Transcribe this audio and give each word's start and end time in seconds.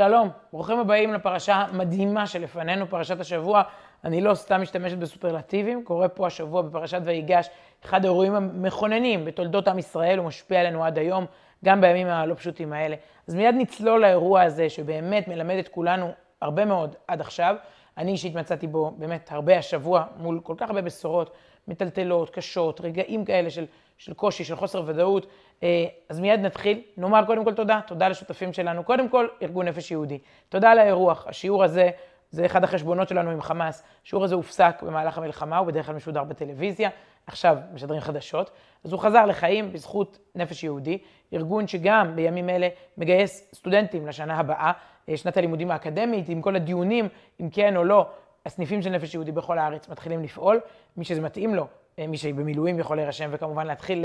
שלום, 0.00 0.28
ברוכים 0.52 0.78
הבאים 0.78 1.12
לפרשה 1.12 1.54
המדהימה 1.54 2.26
שלפנינו, 2.26 2.86
פרשת 2.88 3.20
השבוע. 3.20 3.62
אני 4.04 4.20
לא 4.20 4.34
סתם 4.34 4.62
משתמשת 4.62 4.98
בסופרלטיבים, 4.98 5.84
קורה 5.84 6.08
פה 6.08 6.26
השבוע 6.26 6.62
בפרשת 6.62 7.00
ויגש, 7.04 7.48
אחד 7.84 8.04
האירועים 8.04 8.34
המכוננים 8.34 9.24
בתולדות 9.24 9.68
עם 9.68 9.78
ישראל, 9.78 10.18
הוא 10.18 10.26
משפיע 10.26 10.60
עלינו 10.60 10.84
עד 10.84 10.98
היום, 10.98 11.24
גם 11.64 11.80
בימים 11.80 12.06
הלא 12.06 12.34
פשוטים 12.34 12.72
האלה. 12.72 12.96
אז 13.28 13.34
מיד 13.34 13.54
נצלול 13.58 14.00
לאירוע 14.00 14.42
הזה, 14.42 14.70
שבאמת 14.70 15.28
מלמד 15.28 15.56
את 15.58 15.68
כולנו 15.68 16.10
הרבה 16.40 16.64
מאוד 16.64 16.96
עד 17.08 17.20
עכשיו. 17.20 17.56
אני 17.96 18.12
אישית 18.12 18.34
מצאתי 18.34 18.66
בו 18.66 18.90
באמת 18.98 19.32
הרבה 19.32 19.58
השבוע, 19.58 20.04
מול 20.16 20.40
כל 20.42 20.54
כך 20.56 20.68
הרבה 20.68 20.82
בשורות 20.82 21.30
מטלטלות, 21.68 22.30
קשות, 22.30 22.80
רגעים 22.80 23.24
כאלה 23.24 23.50
של, 23.50 23.66
של 23.98 24.14
קושי, 24.14 24.44
של 24.44 24.56
חוסר 24.56 24.82
ודאות. 24.86 25.26
אה, 25.62 25.86
אז 26.08 26.20
מיד 26.20 26.40
נתחיל. 26.40 26.82
נאמר 26.96 27.24
קודם 27.26 27.44
כל 27.44 27.54
תודה, 27.54 27.80
תודה 27.86 28.08
לשותפים 28.08 28.52
שלנו. 28.52 28.84
קודם 28.84 29.08
כל, 29.08 29.28
ארגון 29.42 29.68
נפש 29.68 29.90
יהודי. 29.90 30.18
תודה 30.48 30.70
על 30.70 30.78
האירוח. 30.78 31.26
השיעור 31.26 31.64
הזה, 31.64 31.90
זה 32.30 32.46
אחד 32.46 32.64
החשבונות 32.64 33.08
שלנו 33.08 33.30
עם 33.30 33.40
חמאס. 33.40 33.82
השיעור 34.04 34.24
הזה 34.24 34.34
הופסק 34.34 34.82
במהלך 34.82 35.18
המלחמה, 35.18 35.58
הוא 35.58 35.66
בדרך 35.66 35.86
כלל 35.86 35.94
משודר 35.94 36.24
בטלוויזיה. 36.24 36.90
עכשיו 37.26 37.56
משדרים 37.74 38.00
חדשות. 38.00 38.50
אז 38.84 38.92
הוא 38.92 39.00
חזר 39.00 39.26
לחיים 39.26 39.72
בזכות 39.72 40.18
נפש 40.34 40.64
יהודי, 40.64 40.98
ארגון 41.32 41.66
שגם 41.66 42.16
בימים 42.16 42.48
אלה 42.50 42.68
מגייס 42.98 43.48
סטודנטים 43.54 44.06
לשנה 44.06 44.38
הבאה, 44.38 44.72
אה, 45.08 45.16
שנת 45.16 45.36
הלימודים 45.36 45.70
האקדמית, 45.70 46.28
עם 46.28 46.42
כל 46.42 46.56
הדיונים, 46.56 47.08
אם 47.40 47.50
כן 47.50 47.76
או 47.76 47.84
לא, 47.84 48.06
הסניפים 48.46 48.82
של 48.82 48.90
נפש 48.90 49.14
יהודי 49.14 49.32
בכל 49.32 49.58
הארץ 49.58 49.88
מתחילים 49.88 50.22
לפעול. 50.22 50.60
מי 50.96 51.04
שזה 51.04 51.20
מתאים 51.20 51.54
לו, 51.54 51.66
אה, 51.98 52.06
מי 52.06 52.16
שבמילואים 52.16 52.78
יכול 52.78 52.96
להירשם 52.96 53.28
וכמובן 53.32 53.66
להתחיל 53.66 54.04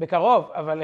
בקרוב, 0.00 0.50
אבל 0.54 0.82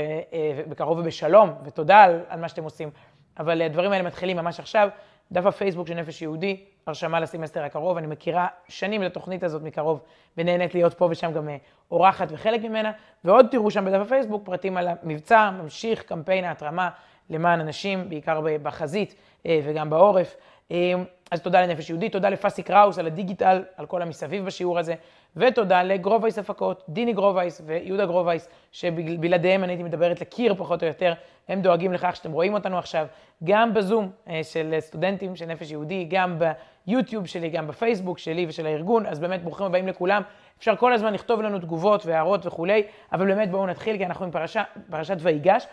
בקרוב 0.69 0.99
ובשלום, 0.99 1.51
ותודה 1.65 2.03
על, 2.03 2.21
על 2.29 2.41
מה 2.41 2.49
שאתם 2.49 2.65
עושים. 2.65 2.91
אבל 3.39 3.63
הדברים 3.63 3.93
האלה 3.93 4.05
מתחילים 4.05 4.37
ממש 4.37 4.61
עכשיו. 4.61 4.89
דף 5.33 5.47
הפייסבוק 5.47 5.89
של 5.89 5.95
נפש 5.95 6.23
יהודי, 6.23 6.65
הרשמה 6.87 7.21
לסמסטר 7.21 7.65
הקרוב. 7.65 7.97
אני 7.97 8.07
מכירה 8.07 8.47
שנים 8.69 9.03
את 9.03 9.07
התוכנית 9.07 9.43
הזאת 9.43 9.63
מקרוב, 9.63 10.01
ונהנית 10.37 10.75
להיות 10.75 10.95
פה 10.95 11.09
ושם 11.11 11.33
גם 11.33 11.49
אורחת 11.91 12.29
וחלק 12.31 12.65
ממנה. 12.65 12.93
ועוד 13.25 13.47
תראו 13.51 13.71
שם 13.71 13.85
בדף 13.85 14.01
הפייסבוק 14.01 14.45
פרטים 14.45 14.77
על 14.77 14.89
המבצע, 14.89 15.51
ממשיך 15.51 16.03
קמפיין 16.03 16.45
ההתרמה 16.45 16.91
למען 17.31 17.61
אנשים, 17.61 18.09
בעיקר 18.09 18.41
בחזית 18.63 19.15
וגם 19.49 19.91
בעורף. 19.91 20.37
אז 21.31 21.41
תודה 21.43 21.63
לנפש 21.63 21.91
יהודית, 21.91 22.13
תודה 22.13 22.29
לפאסי 22.29 22.63
קראוס 22.63 22.99
על 22.99 23.07
הדיגיטל, 23.07 23.63
על 23.77 23.87
כל 23.87 24.03
המסביב 24.03 24.45
בשיעור 24.45 24.79
הזה, 24.79 24.95
ותודה 25.37 25.83
לגרובייס 25.83 26.39
הפקות, 26.39 26.85
דיני 26.89 27.13
גרובייס 27.13 27.63
ויהודה 27.67 28.07
גרובייס, 28.07 28.49
שבלעדיהם 28.73 29.65
אני 29.65 29.73
הייתי 29.73 29.83
מדברת 29.83 30.21
לקיר 30.21 30.55
פחות 30.55 30.83
או 30.83 30.89
יותר, 30.89 31.13
הם 31.49 31.63
דואגים 31.63 31.93
לכך 31.93 32.17
שאתם 32.17 32.33
רואים 32.33 32.55
אותנו 32.55 32.79
עכשיו, 32.79 33.07
גם 33.45 33.75
בזום 33.75 34.11
אה, 34.29 34.41
של 34.45 34.75
סטודנטים 34.81 35.37
של 35.37 35.47
נפש 35.47 35.71
יהודית, 35.71 36.07
גם 36.11 36.39
ביוטיוב 36.87 37.27
שלי, 37.27 37.49
גם 37.49 37.67
בפייסבוק 37.67 38.19
שלי 38.19 38.47
ושל 38.49 38.67
הארגון, 38.67 39.07
אז 39.07 39.19
באמת 39.19 39.43
ברוכים 39.43 39.67
הבאים 39.67 39.89
לכולם. 39.89 40.23
אפשר 40.59 40.77
כל 40.77 40.93
הזמן 40.93 41.13
לכתוב 41.15 41.41
לנו 41.41 41.59
תגובות 41.59 42.07
והערות 42.07 42.47
וכולי, 42.47 42.83
אבל 43.13 43.27
באמת 43.27 43.51
בואו 43.51 43.67
נתחיל, 43.67 43.97
כי 43.97 44.07
אנחנו 44.07 44.25
עם 44.25 44.31
פרשה, 44.31 44.63
פרשת 44.91 45.17
ויגש, 45.21 45.67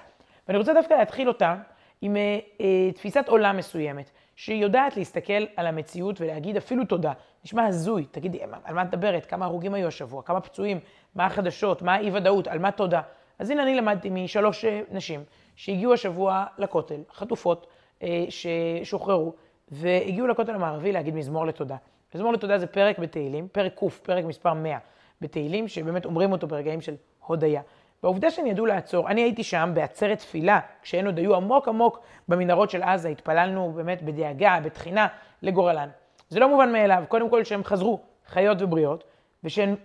ואני 0.47 0.57
רוצה 0.57 0.73
דווקא 0.73 0.93
להתחיל 0.93 1.27
אותה 1.27 1.55
עם 2.01 2.15
אה, 2.15 2.39
אה, 2.61 2.91
תפיסת 2.91 3.25
עולם 3.27 3.57
מסוימת. 3.57 4.11
שיודעת 4.35 4.97
להסתכל 4.97 5.45
על 5.55 5.67
המציאות 5.67 6.21
ולהגיד 6.21 6.57
אפילו 6.57 6.85
תודה. 6.85 7.13
נשמע 7.45 7.65
הזוי, 7.65 8.05
תגידי, 8.11 8.39
על 8.63 8.75
מה 8.75 8.81
את 8.81 8.87
מדברת? 8.87 9.25
כמה 9.25 9.45
הרוגים 9.45 9.73
היו 9.73 9.87
השבוע? 9.87 10.21
כמה 10.21 10.41
פצועים? 10.41 10.79
מה 11.15 11.25
החדשות? 11.25 11.81
מה 11.81 11.95
האי-ודאות? 11.95 12.47
על 12.47 12.59
מה 12.59 12.71
תודה? 12.71 13.01
אז 13.39 13.49
הנה 13.49 13.63
אני 13.63 13.75
למדתי 13.75 14.09
משלוש 14.09 14.65
אה, 14.65 14.81
נשים 14.91 15.23
שהגיעו 15.55 15.93
השבוע 15.93 16.45
לכותל, 16.57 17.01
חטופות, 17.13 17.67
אה, 18.03 18.25
ששוחררו, 18.29 19.33
והגיעו 19.71 20.27
לכותל 20.27 20.55
המערבי 20.55 20.91
להגיד 20.91 21.15
מזמור 21.15 21.45
לתודה. 21.45 21.75
מזמור 22.15 22.33
לתודה 22.33 22.57
זה 22.57 22.67
פרק 22.67 22.99
בתהילים, 22.99 23.47
פרק 23.51 23.83
ק', 23.83 23.83
פרק 24.03 24.25
מספר 24.25 24.53
100 24.53 24.77
בתהילים, 25.21 25.67
שבאמת 25.67 26.05
אומרים 26.05 26.31
אותו 26.31 26.47
ברגעים 26.47 26.81
של 26.81 26.95
הודיה. 27.25 27.61
והעובדה 28.03 28.31
שהם 28.31 28.45
ידעו 28.45 28.65
לעצור, 28.65 29.09
אני 29.09 29.21
הייתי 29.21 29.43
שם 29.43 29.71
בעצרת 29.73 30.17
תפילה, 30.17 30.59
כשהן 30.81 31.05
עוד 31.05 31.17
היו 31.17 31.35
עמוק 31.35 31.67
עמוק 31.67 31.99
במנהרות 32.27 32.69
של 32.69 32.83
עזה, 32.83 33.09
התפללנו 33.09 33.71
באמת 33.75 34.01
בדאגה, 34.01 34.59
בתחינה, 34.63 35.07
לגורלן. 35.41 35.89
זה 36.29 36.39
לא 36.39 36.49
מובן 36.49 36.71
מאליו, 36.71 37.03
קודם 37.07 37.29
כל 37.29 37.43
שהם 37.43 37.63
חזרו 37.63 37.99
חיות 38.27 38.61
ובריאות, 38.61 39.03
ושהן 39.43 39.75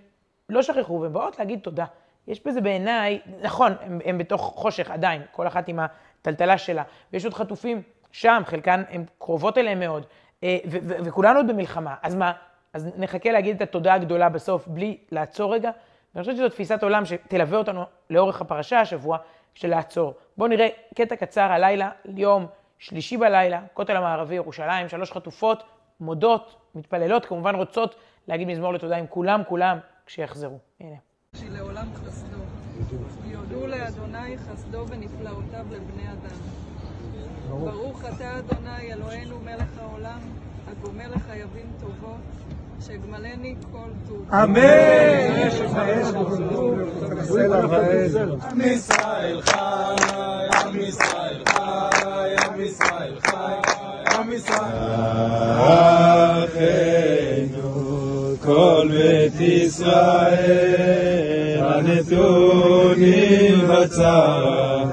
לא 0.48 0.62
שכחו, 0.62 1.00
והן 1.00 1.12
באות 1.12 1.38
להגיד 1.38 1.60
תודה. 1.60 1.84
יש 2.28 2.46
בזה 2.46 2.60
בעיניי, 2.60 3.20
נכון, 3.42 3.72
הם, 3.80 3.98
הם 4.04 4.18
בתוך 4.18 4.42
חושך 4.56 4.90
עדיין, 4.90 5.22
כל 5.32 5.46
אחת 5.46 5.68
עם 5.68 5.78
הטלטלה 5.78 6.58
שלה, 6.58 6.82
ויש 7.12 7.24
עוד 7.24 7.34
חטופים 7.34 7.82
שם, 8.12 8.42
חלקן 8.46 8.82
הן 8.90 9.04
קרובות 9.18 9.58
אליהם 9.58 9.80
מאוד, 9.80 10.06
אה, 10.42 10.58
וכולנו 10.80 11.38
עוד 11.38 11.48
במלחמה. 11.48 11.94
אז 12.02 12.14
מה? 12.14 12.32
אז 12.72 12.90
נחכה 12.96 13.30
להגיד 13.30 13.56
את 13.56 13.62
התודה 13.62 13.94
הגדולה 13.94 14.28
בסוף, 14.28 14.68
בלי 14.68 14.98
לעצור 15.10 15.54
רגע? 15.54 15.70
ואני 16.18 16.24
חושבת 16.24 16.36
שזו 16.36 16.48
תפיסת 16.48 16.82
עולם 16.82 17.04
שתלווה 17.04 17.58
אותנו 17.58 17.84
לאורך 18.10 18.40
הפרשה 18.40 18.80
השבוע, 18.80 19.18
של 19.54 19.68
לעצור. 19.68 20.14
בואו 20.36 20.48
נראה 20.48 20.68
קטע 20.94 21.16
קצר 21.16 21.52
הלילה, 21.52 21.90
יום 22.04 22.46
שלישי 22.78 23.16
בלילה, 23.16 23.60
כותל 23.74 23.96
המערבי, 23.96 24.34
ירושלים, 24.34 24.88
שלוש 24.88 25.12
חטופות, 25.12 25.62
מודות, 26.00 26.56
מתפללות, 26.74 27.26
כמובן 27.26 27.54
רוצות 27.54 27.94
להגיד 28.28 28.48
מזמור 28.48 28.72
לתודה 28.72 28.96
עם 28.96 29.06
כולם, 29.06 29.42
כולם, 29.48 29.78
כשיחזרו. 30.06 30.58
הנה. 30.80 30.96
שלעולם 31.36 31.86
חסדו. 31.94 32.38
יודו 33.24 33.66
לאדוני 33.66 34.38
חסדו 34.38 34.84
ונפלאותיו 34.88 35.66
לבני 35.70 36.12
אדם. 36.12 36.36
ברוך 37.48 38.04
אתה 38.04 38.38
אדוני 38.38 38.92
אלוהינו 38.92 39.38
מלך 39.40 39.78
העולם, 39.78 40.18
הגומל 40.68 41.14
לחייבים 41.14 41.72
טובות. 41.80 42.57
שגמלני 42.86 43.54
כל 43.72 43.90
טוב. 44.08 44.26
אמן! 44.34 44.58
עם 48.50 48.60
ישראל 48.60 49.40
חי, 49.42 49.96
עם 50.64 50.80
ישראל 50.80 51.42
חי, 51.46 52.34
עם 52.46 52.60
ישראל 52.60 53.14
חי, 53.20 53.54
עם 54.18 54.32
ישראל 54.32 54.88
אחינו 56.48 57.68
כל 58.44 58.88
בית 58.90 59.40
ישראל 59.40 60.78
הנתונים 61.60 63.58
בצרה, 63.68 64.84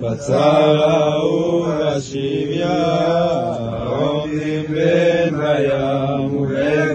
בצרה 0.00 1.24
ובשביה 1.24 2.84
עומדים 3.86 4.64
בין 4.68 5.40
הים 5.40 6.36
ובין 6.36 6.93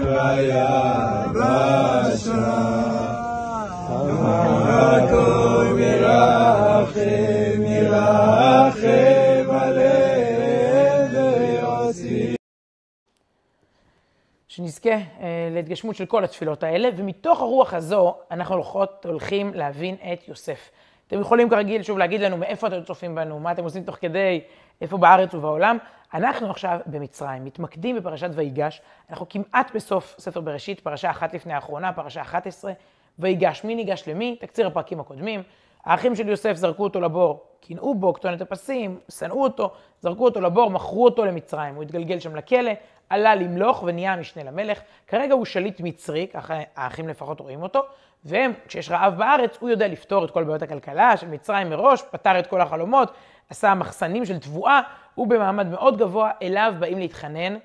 שנזכה 14.48 14.90
אה, 14.90 15.48
להתגשמות 15.50 15.96
של 15.96 16.06
כל 16.06 16.24
התפילות 16.24 16.62
האלה, 16.62 16.88
ומתוך 16.96 17.40
הרוח 17.40 17.74
הזו 17.74 18.14
אנחנו 18.30 18.54
הולכות, 18.54 19.06
הולכים 19.08 19.54
להבין 19.54 19.96
את 20.12 20.28
יוסף. 20.28 20.70
אתם 21.06 21.20
יכולים 21.20 21.50
כרגיל 21.50 21.82
שוב 21.82 21.98
להגיד 21.98 22.20
לנו 22.20 22.36
מאיפה 22.36 22.66
אתם 22.66 22.82
צופים 22.82 23.14
בנו, 23.14 23.40
מה 23.40 23.52
אתם 23.52 23.64
עושים 23.64 23.84
תוך 23.84 23.96
כדי, 24.00 24.40
איפה 24.80 24.98
בארץ 24.98 25.34
ובעולם. 25.34 25.78
אנחנו 26.14 26.50
עכשיו 26.50 26.78
במצרים, 26.86 27.44
מתמקדים 27.44 27.96
בפרשת 27.96 28.30
ויגש, 28.34 28.82
אנחנו 29.10 29.26
כמעט 29.28 29.70
בסוף 29.74 30.14
ספר 30.18 30.40
בראשית, 30.40 30.80
פרשה 30.80 31.10
אחת 31.10 31.34
לפני 31.34 31.52
האחרונה, 31.52 31.92
פרשה 31.92 32.20
11, 32.20 32.72
ויגש, 33.20 33.64
מי 33.64 33.74
ניגש 33.74 34.08
למי? 34.08 34.36
תקציר 34.40 34.66
הפרקים 34.66 35.00
הקודמים. 35.00 35.42
האחים 35.84 36.16
של 36.16 36.28
יוסף 36.28 36.52
זרקו 36.52 36.84
אותו 36.84 37.00
לבור, 37.00 37.44
קינאו 37.60 37.94
בו, 37.94 38.14
כתונת 38.14 38.40
הפסים, 38.40 38.98
שנאו 39.18 39.42
אותו, 39.42 39.70
זרקו 40.00 40.24
אותו 40.24 40.40
לבור, 40.40 40.70
מכרו 40.70 41.04
אותו 41.04 41.24
למצרים. 41.24 41.74
הוא 41.74 41.82
התגלגל 41.82 42.18
שם 42.18 42.36
לכלא, 42.36 42.72
עלה 43.10 43.34
למלוך 43.34 43.82
ונהיה 43.86 44.12
המשנה 44.12 44.42
למלך. 44.42 44.80
כרגע 45.06 45.34
הוא 45.34 45.44
שליט 45.44 45.80
מצרי, 45.80 46.26
ככה 46.32 46.54
האחים 46.76 47.08
לפחות 47.08 47.40
רואים 47.40 47.62
אותו, 47.62 47.80
והם, 48.24 48.52
כשיש 48.66 48.90
רעב 48.90 49.18
בארץ, 49.18 49.56
הוא 49.60 49.68
יודע 49.68 49.88
לפתור 49.88 50.24
את 50.24 50.30
כל 50.30 50.44
בעיות 50.44 50.62
הכלכלה 50.62 51.16
של 51.16 51.28
מצרים 51.28 51.70
מראש, 51.70 52.02
פתר 52.02 52.38
את 52.38 52.46
כל 52.46 52.60
החלומות, 52.60 53.12
עשה 53.50 53.74
מחסנים 53.74 54.24
של 54.24 54.38
תבואה, 54.38 54.80
הוא 55.14 55.26
במעמד 55.26 55.66
מאוד 55.66 55.98
גבוה, 55.98 56.30
אליו 56.42 56.74
באים 56.78 56.98
להתחנן 56.98 57.56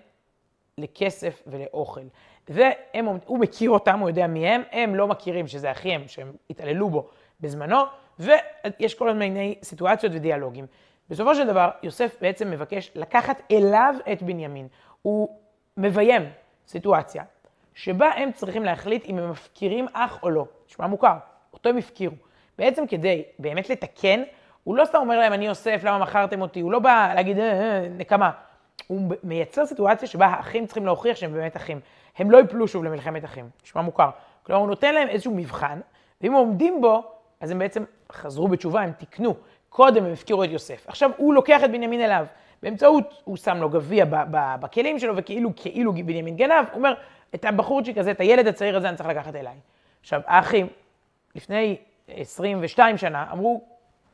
לכסף 0.77 1.43
ולאוכל. 1.47 2.01
והם, 2.49 3.07
הוא 3.25 3.39
מכיר 3.39 3.69
אותם, 3.69 3.99
הוא 3.99 4.09
יודע 4.09 4.27
מי 4.27 4.47
הם, 4.47 4.61
הם 4.71 4.95
לא 4.95 5.07
מכירים 5.07 5.47
שזה 5.47 5.71
אחיהם, 5.71 6.03
שהם 6.07 6.31
התעללו 6.49 6.89
בו 6.89 7.09
בזמנו, 7.41 7.77
ויש 8.19 8.93
כל 8.93 9.13
מיני 9.13 9.55
סיטואציות 9.63 10.11
ודיאלוגים. 10.15 10.65
בסופו 11.09 11.35
של 11.35 11.47
דבר, 11.47 11.69
יוסף 11.83 12.15
בעצם 12.21 12.51
מבקש 12.51 12.91
לקחת 12.95 13.41
אליו 13.51 13.95
את 14.11 14.23
בנימין. 14.23 14.67
הוא 15.01 15.29
מביים 15.77 16.29
סיטואציה 16.67 17.23
שבה 17.73 18.11
הם 18.11 18.31
צריכים 18.31 18.63
להחליט 18.63 19.05
אם 19.05 19.19
הם 19.19 19.31
מפקירים 19.31 19.85
אח 19.93 20.23
או 20.23 20.29
לא. 20.29 20.45
נשמע 20.69 20.87
מוכר, 20.87 21.17
אותו 21.53 21.69
הם 21.69 21.77
הפקירו. 21.77 22.15
בעצם 22.57 22.87
כדי 22.87 23.23
באמת 23.39 23.69
לתקן, 23.69 24.23
הוא 24.63 24.75
לא 24.75 24.85
סתם 24.85 24.97
אומר 24.97 25.19
להם, 25.19 25.33
אני 25.33 25.45
יוסף, 25.45 25.81
למה 25.83 25.99
מכרתם 25.99 26.41
אותי? 26.41 26.59
הוא 26.59 26.71
לא 26.71 26.79
בא 26.79 27.11
להגיד, 27.15 27.39
אה, 27.39 27.51
אה, 27.51 27.87
נקמה. 27.89 28.31
הוא 28.87 29.11
מייצר 29.23 29.65
סיטואציה 29.65 30.07
שבה 30.07 30.25
האחים 30.25 30.65
צריכים 30.65 30.85
להוכיח 30.85 31.17
שהם 31.17 31.33
באמת 31.33 31.57
אחים. 31.57 31.79
הם 32.17 32.31
לא 32.31 32.37
יפלו 32.37 32.67
שוב 32.67 32.83
למלחמת 32.83 33.25
אחים, 33.25 33.49
נשמע 33.63 33.81
מוכר. 33.81 34.09
כלומר, 34.43 34.61
הוא 34.61 34.67
נותן 34.69 34.93
להם 34.93 35.07
איזשהו 35.07 35.35
מבחן, 35.35 35.79
ואם 36.21 36.33
עומדים 36.33 36.81
בו, 36.81 37.03
אז 37.39 37.51
הם 37.51 37.59
בעצם 37.59 37.83
חזרו 38.11 38.47
בתשובה, 38.47 38.81
הם 38.81 38.91
תיקנו. 38.91 39.35
קודם 39.69 40.05
הם 40.05 40.13
הפקירו 40.13 40.43
את 40.43 40.49
יוסף. 40.49 40.85
עכשיו 40.87 41.11
הוא 41.17 41.33
לוקח 41.33 41.63
את 41.63 41.71
בנימין 41.71 42.01
אליו. 42.01 42.25
באמצעות, 42.63 43.21
הוא 43.23 43.37
שם 43.37 43.57
לו 43.57 43.69
גביע 43.69 44.05
בכלים 44.31 44.99
שלו, 44.99 45.17
וכאילו, 45.17 45.49
כאילו 45.55 45.93
בנימין 45.93 46.35
גנב, 46.35 46.65
הוא 46.71 46.77
אומר, 46.77 46.93
את 47.35 47.45
הבחורצ'יק 47.45 47.97
הזה, 47.97 48.11
את 48.11 48.19
הילד 48.19 48.47
הצעיר 48.47 48.77
הזה, 48.77 48.89
אני 48.89 48.97
צריך 48.97 49.09
לקחת 49.09 49.35
אליי. 49.35 49.55
עכשיו, 50.01 50.21
האחים, 50.25 50.67
לפני 51.35 51.77
22 52.07 52.97
שנה, 52.97 53.25
אמרו, 53.31 53.61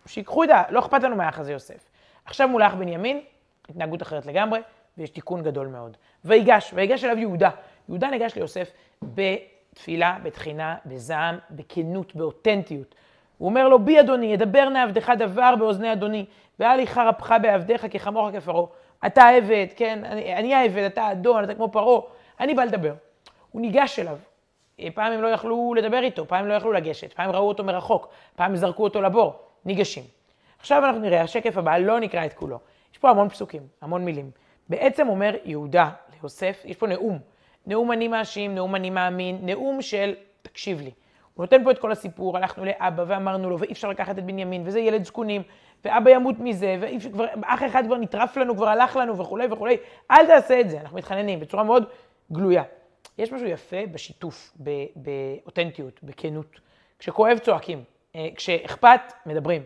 שיקחו 0.05 0.43
את 0.43 0.49
ה... 0.49 0.63
לא 0.69 0.79
אכפת 0.79 1.03
לנו 1.03 1.15
מהאח 1.15 1.39
הזה 1.39 1.51
יוסף. 1.51 1.89
עכשיו 2.25 2.47
מול 2.47 2.61
האח 2.61 2.73
בנימין, 2.73 3.21
התנהגות 3.71 4.01
אחרת 4.01 4.25
לגמרי, 4.25 4.59
ויש 4.97 5.09
תיקון 5.09 5.43
גדול 5.43 5.67
מאוד. 5.67 5.97
ויגש, 6.25 6.71
ויגש 6.75 7.03
אליו 7.03 7.17
יהודה. 7.17 7.49
יהודה 7.89 8.09
ניגש 8.09 8.35
ליוסף 8.35 8.71
בתפילה, 9.01 10.17
בתחינה, 10.23 10.75
בזעם, 10.85 11.37
בכנות, 11.51 12.15
באותנטיות. 12.15 12.95
הוא 13.37 13.49
אומר 13.49 13.69
לו, 13.69 13.79
בי 13.79 13.99
אדוני, 13.99 14.25
ידבר 14.25 14.69
נא 14.69 14.83
עבדך 14.83 15.11
דבר 15.17 15.55
באוזני 15.59 15.93
אדוני, 15.93 16.25
ואל 16.59 16.79
יחר 16.79 17.09
אפך 17.09 17.35
בעבדיך 17.41 17.85
כחמוך 17.91 18.29
כפרעה. 18.33 18.65
אתה 19.05 19.27
עבד, 19.27 19.67
כן, 19.75 20.05
אני, 20.05 20.35
אני 20.35 20.53
העבד, 20.53 20.83
אתה 20.83 21.11
אדון, 21.11 21.43
אתה 21.43 21.55
כמו 21.55 21.71
פרעה, 21.71 22.01
אני 22.39 22.53
בא 22.53 22.63
לדבר. 22.63 22.93
הוא 23.51 23.61
ניגש 23.61 23.99
אליו. 23.99 24.17
פעם 24.93 25.11
הם 25.11 25.21
לא 25.21 25.27
יכלו 25.27 25.73
לדבר 25.77 26.03
איתו, 26.03 26.27
פעם 26.27 26.39
הם 26.39 26.47
לא 26.47 26.53
יכלו 26.53 26.71
לגשת, 26.71 27.13
פעם 27.13 27.31
ראו 27.31 27.47
אותו 27.47 27.63
מרחוק, 27.63 28.07
פעם 28.35 28.55
זרקו 28.55 28.83
אותו 28.83 29.01
לבור, 29.01 29.33
ניגשים. 29.65 30.03
עכשיו 30.59 30.85
אנחנו 30.85 30.99
נראה, 30.99 31.21
השקף 31.21 31.57
הבא, 31.57 31.77
לא 31.77 31.99
נקרא 31.99 32.25
את 32.25 32.33
כולו. 32.33 32.59
יש 32.91 32.97
פה 32.97 33.09
המון 33.09 33.29
פסוקים, 33.29 33.61
המון 33.81 34.05
מילים. 34.05 34.31
בעצם 34.69 35.09
אומר 35.09 35.35
יהודה 35.45 35.89
ליוסף, 36.13 36.61
יש 36.65 36.75
פה 36.75 36.87
נאום. 36.87 37.19
נאום 37.65 37.91
אני 37.91 38.07
מאשים, 38.07 38.55
נאום 38.55 38.75
אני 38.75 38.89
מאמין, 38.89 39.39
נאום 39.41 39.81
של 39.81 40.13
תקשיב 40.41 40.81
לי. 40.81 40.91
הוא 41.33 41.43
נותן 41.43 41.63
פה 41.63 41.71
את 41.71 41.79
כל 41.79 41.91
הסיפור, 41.91 42.37
הלכנו 42.37 42.65
לאבא 42.65 43.03
ואמרנו 43.07 43.49
לו, 43.49 43.59
ואי 43.59 43.71
אפשר 43.71 43.89
לקחת 43.89 44.17
את 44.17 44.25
בנימין, 44.25 44.63
וזה 44.65 44.79
ילד 44.79 45.03
זקונים, 45.05 45.41
ואבא 45.85 46.09
ימות 46.09 46.35
מזה, 46.39 46.77
ואח 47.41 47.63
אחד 47.63 47.83
כבר 47.85 47.97
נטרף 47.97 48.37
לנו, 48.37 48.55
כבר 48.55 48.67
הלך 48.67 48.95
לנו 48.95 49.17
וכולי 49.17 49.47
וכולי. 49.51 49.77
אל 50.11 50.27
תעשה 50.27 50.59
את 50.59 50.69
זה, 50.69 50.81
אנחנו 50.81 50.97
מתחננים 50.97 51.39
בצורה 51.39 51.63
מאוד 51.63 51.83
גלויה. 52.31 52.63
יש 53.17 53.31
משהו 53.31 53.47
יפה 53.47 53.77
בשיתוף, 53.91 54.57
באותנטיות, 54.95 55.99
בכנות. 56.03 56.59
כשכואב 56.99 57.37
צועקים, 57.37 57.83
אה, 58.15 58.27
כשאכפת, 58.35 59.01
מדברים. 59.25 59.63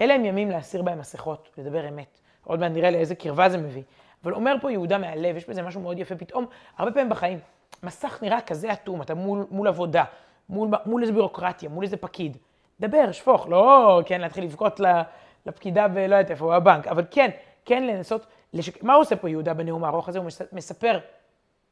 אלה 0.00 0.14
הם 0.14 0.24
ימים 0.24 0.50
להסיר 0.50 0.82
בהם 0.82 0.98
מסכות, 0.98 1.48
לדבר 1.58 1.88
אמת. 1.88 2.17
עוד 2.48 2.60
מעט 2.60 2.72
נראה 2.72 2.90
לאיזה 2.90 3.14
קרבה 3.14 3.48
זה 3.48 3.58
מביא. 3.58 3.82
אבל 4.24 4.34
אומר 4.34 4.54
פה 4.60 4.72
יהודה 4.72 4.98
מהלב, 4.98 5.36
יש 5.36 5.48
בזה 5.48 5.62
משהו 5.62 5.80
מאוד 5.80 5.98
יפה 5.98 6.16
פתאום, 6.16 6.46
הרבה 6.76 6.92
פעמים 6.92 7.08
בחיים, 7.08 7.38
מסך 7.82 8.18
נראה 8.22 8.40
כזה 8.40 8.72
אטום, 8.72 9.02
אתה 9.02 9.14
מול, 9.14 9.46
מול 9.50 9.68
עבודה, 9.68 10.04
מול, 10.48 10.68
מול 10.86 11.02
איזה 11.02 11.12
בירוקרטיה, 11.12 11.68
מול 11.68 11.84
איזה 11.84 11.96
פקיד. 11.96 12.36
דבר, 12.80 13.12
שפוך, 13.12 13.48
לא 13.48 14.00
כן 14.06 14.20
להתחיל 14.20 14.44
לבכות 14.44 14.80
לפקידה 15.46 15.86
ולא 15.94 16.14
יודעת 16.14 16.30
איפה, 16.30 16.60
בבנק, 16.60 16.86
אבל 16.86 17.04
כן, 17.10 17.30
כן 17.64 17.86
לנסות, 17.86 18.26
לשק... 18.52 18.82
מה 18.82 18.94
הוא 18.94 19.00
עושה 19.00 19.16
פה 19.16 19.30
יהודה 19.30 19.54
בנאום 19.54 19.84
הארוך 19.84 20.08
הזה? 20.08 20.18
הוא 20.18 20.26
מספר, 20.52 20.98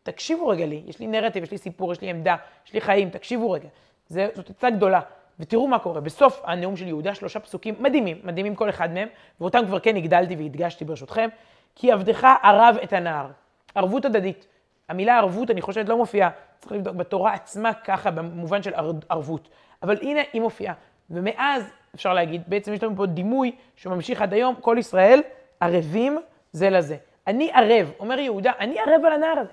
תקשיבו 0.02 0.48
רגע 0.48 0.66
לי, 0.66 0.82
יש 0.86 0.98
לי 1.00 1.06
נרטיב, 1.06 1.42
יש 1.42 1.50
לי 1.50 1.58
סיפור, 1.58 1.92
יש 1.92 2.00
לי 2.00 2.10
עמדה, 2.10 2.36
יש 2.66 2.72
לי 2.72 2.80
חיים, 2.80 3.10
תקשיבו 3.10 3.50
רגע. 3.50 3.68
זה, 4.08 4.28
זאת 4.34 4.50
עצה 4.50 4.70
גדולה. 4.70 5.00
ותראו 5.40 5.68
מה 5.68 5.78
קורה. 5.78 6.00
בסוף 6.00 6.42
הנאום 6.44 6.76
של 6.76 6.88
יהודה, 6.88 7.14
שלושה 7.14 7.40
פסוקים 7.40 7.74
מדהימים, 7.78 8.20
מדהימים 8.24 8.54
כל 8.54 8.68
אחד 8.70 8.92
מהם, 8.92 9.08
ואותם 9.40 9.66
כבר 9.66 9.78
כן 9.78 9.96
הגדלתי 9.96 10.36
והדגשתי 10.36 10.84
ברשותכם, 10.84 11.28
כי 11.74 11.92
עבדך 11.92 12.26
ערב 12.42 12.76
את 12.84 12.92
הנער. 12.92 13.26
ערבות 13.74 14.04
הדדית. 14.04 14.46
המילה 14.88 15.18
ערבות, 15.18 15.50
אני 15.50 15.60
חושבת, 15.60 15.88
לא 15.88 15.96
מופיעה, 15.96 16.30
צריך 16.58 16.72
לבדוק 16.72 16.96
בתורה 16.96 17.34
עצמה 17.34 17.74
ככה, 17.74 18.10
במובן 18.10 18.62
של 18.62 18.72
ערבות. 19.08 19.48
אבל 19.82 19.96
הנה, 20.02 20.20
היא 20.32 20.42
מופיעה. 20.42 20.74
ומאז, 21.10 21.64
אפשר 21.94 22.14
להגיד, 22.14 22.42
בעצם 22.46 22.72
יש 22.72 22.82
לנו 22.82 22.96
פה 22.96 23.06
דימוי 23.06 23.52
שממשיך 23.76 24.22
עד 24.22 24.32
היום, 24.32 24.54
כל 24.60 24.76
ישראל 24.78 25.22
ערבים 25.60 26.18
זה 26.52 26.70
לזה. 26.70 26.96
אני 27.26 27.50
ערב, 27.52 27.92
אומר 28.00 28.18
יהודה, 28.18 28.52
אני 28.58 28.78
ערב 28.78 29.04
על 29.04 29.12
הנער 29.12 29.38
הזה. 29.38 29.52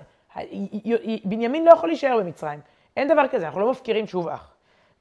בנימין 1.24 1.64
לא 1.64 1.70
יכול 1.70 1.88
להישאר 1.88 2.18
במצרים. 2.18 2.60
אין 2.96 3.08
דבר 3.08 3.28
כזה, 3.28 3.46
אנחנו 3.46 3.60
לא 3.60 3.70
מפקירים 3.70 4.06
שוב 4.06 4.28
אח. 4.28 4.53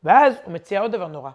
ואז 0.03 0.36
הוא 0.43 0.53
מציע 0.53 0.81
עוד 0.81 0.91
דבר 0.91 1.07
נורא. 1.07 1.31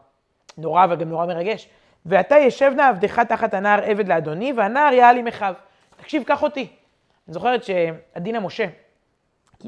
נורא, 0.59 0.85
אבל 0.85 0.97
גם 0.97 1.09
נורא 1.09 1.27
מרגש. 1.27 1.69
ואתה 2.07 2.39
ישב 2.39 2.73
נא 2.77 2.83
עבדך 2.89 3.19
תחת 3.19 3.55
הנער 3.55 3.83
עבד 3.85 4.09
לאדוני, 4.09 4.53
והנער 4.57 4.93
יעל 4.93 5.17
עמך. 5.17 5.47
תקשיב, 5.97 6.23
קח 6.23 6.43
אותי. 6.43 6.61
אני 6.61 7.35
זוכרת 7.35 7.65
שעדינה 7.65 8.41
משה, 8.41 8.67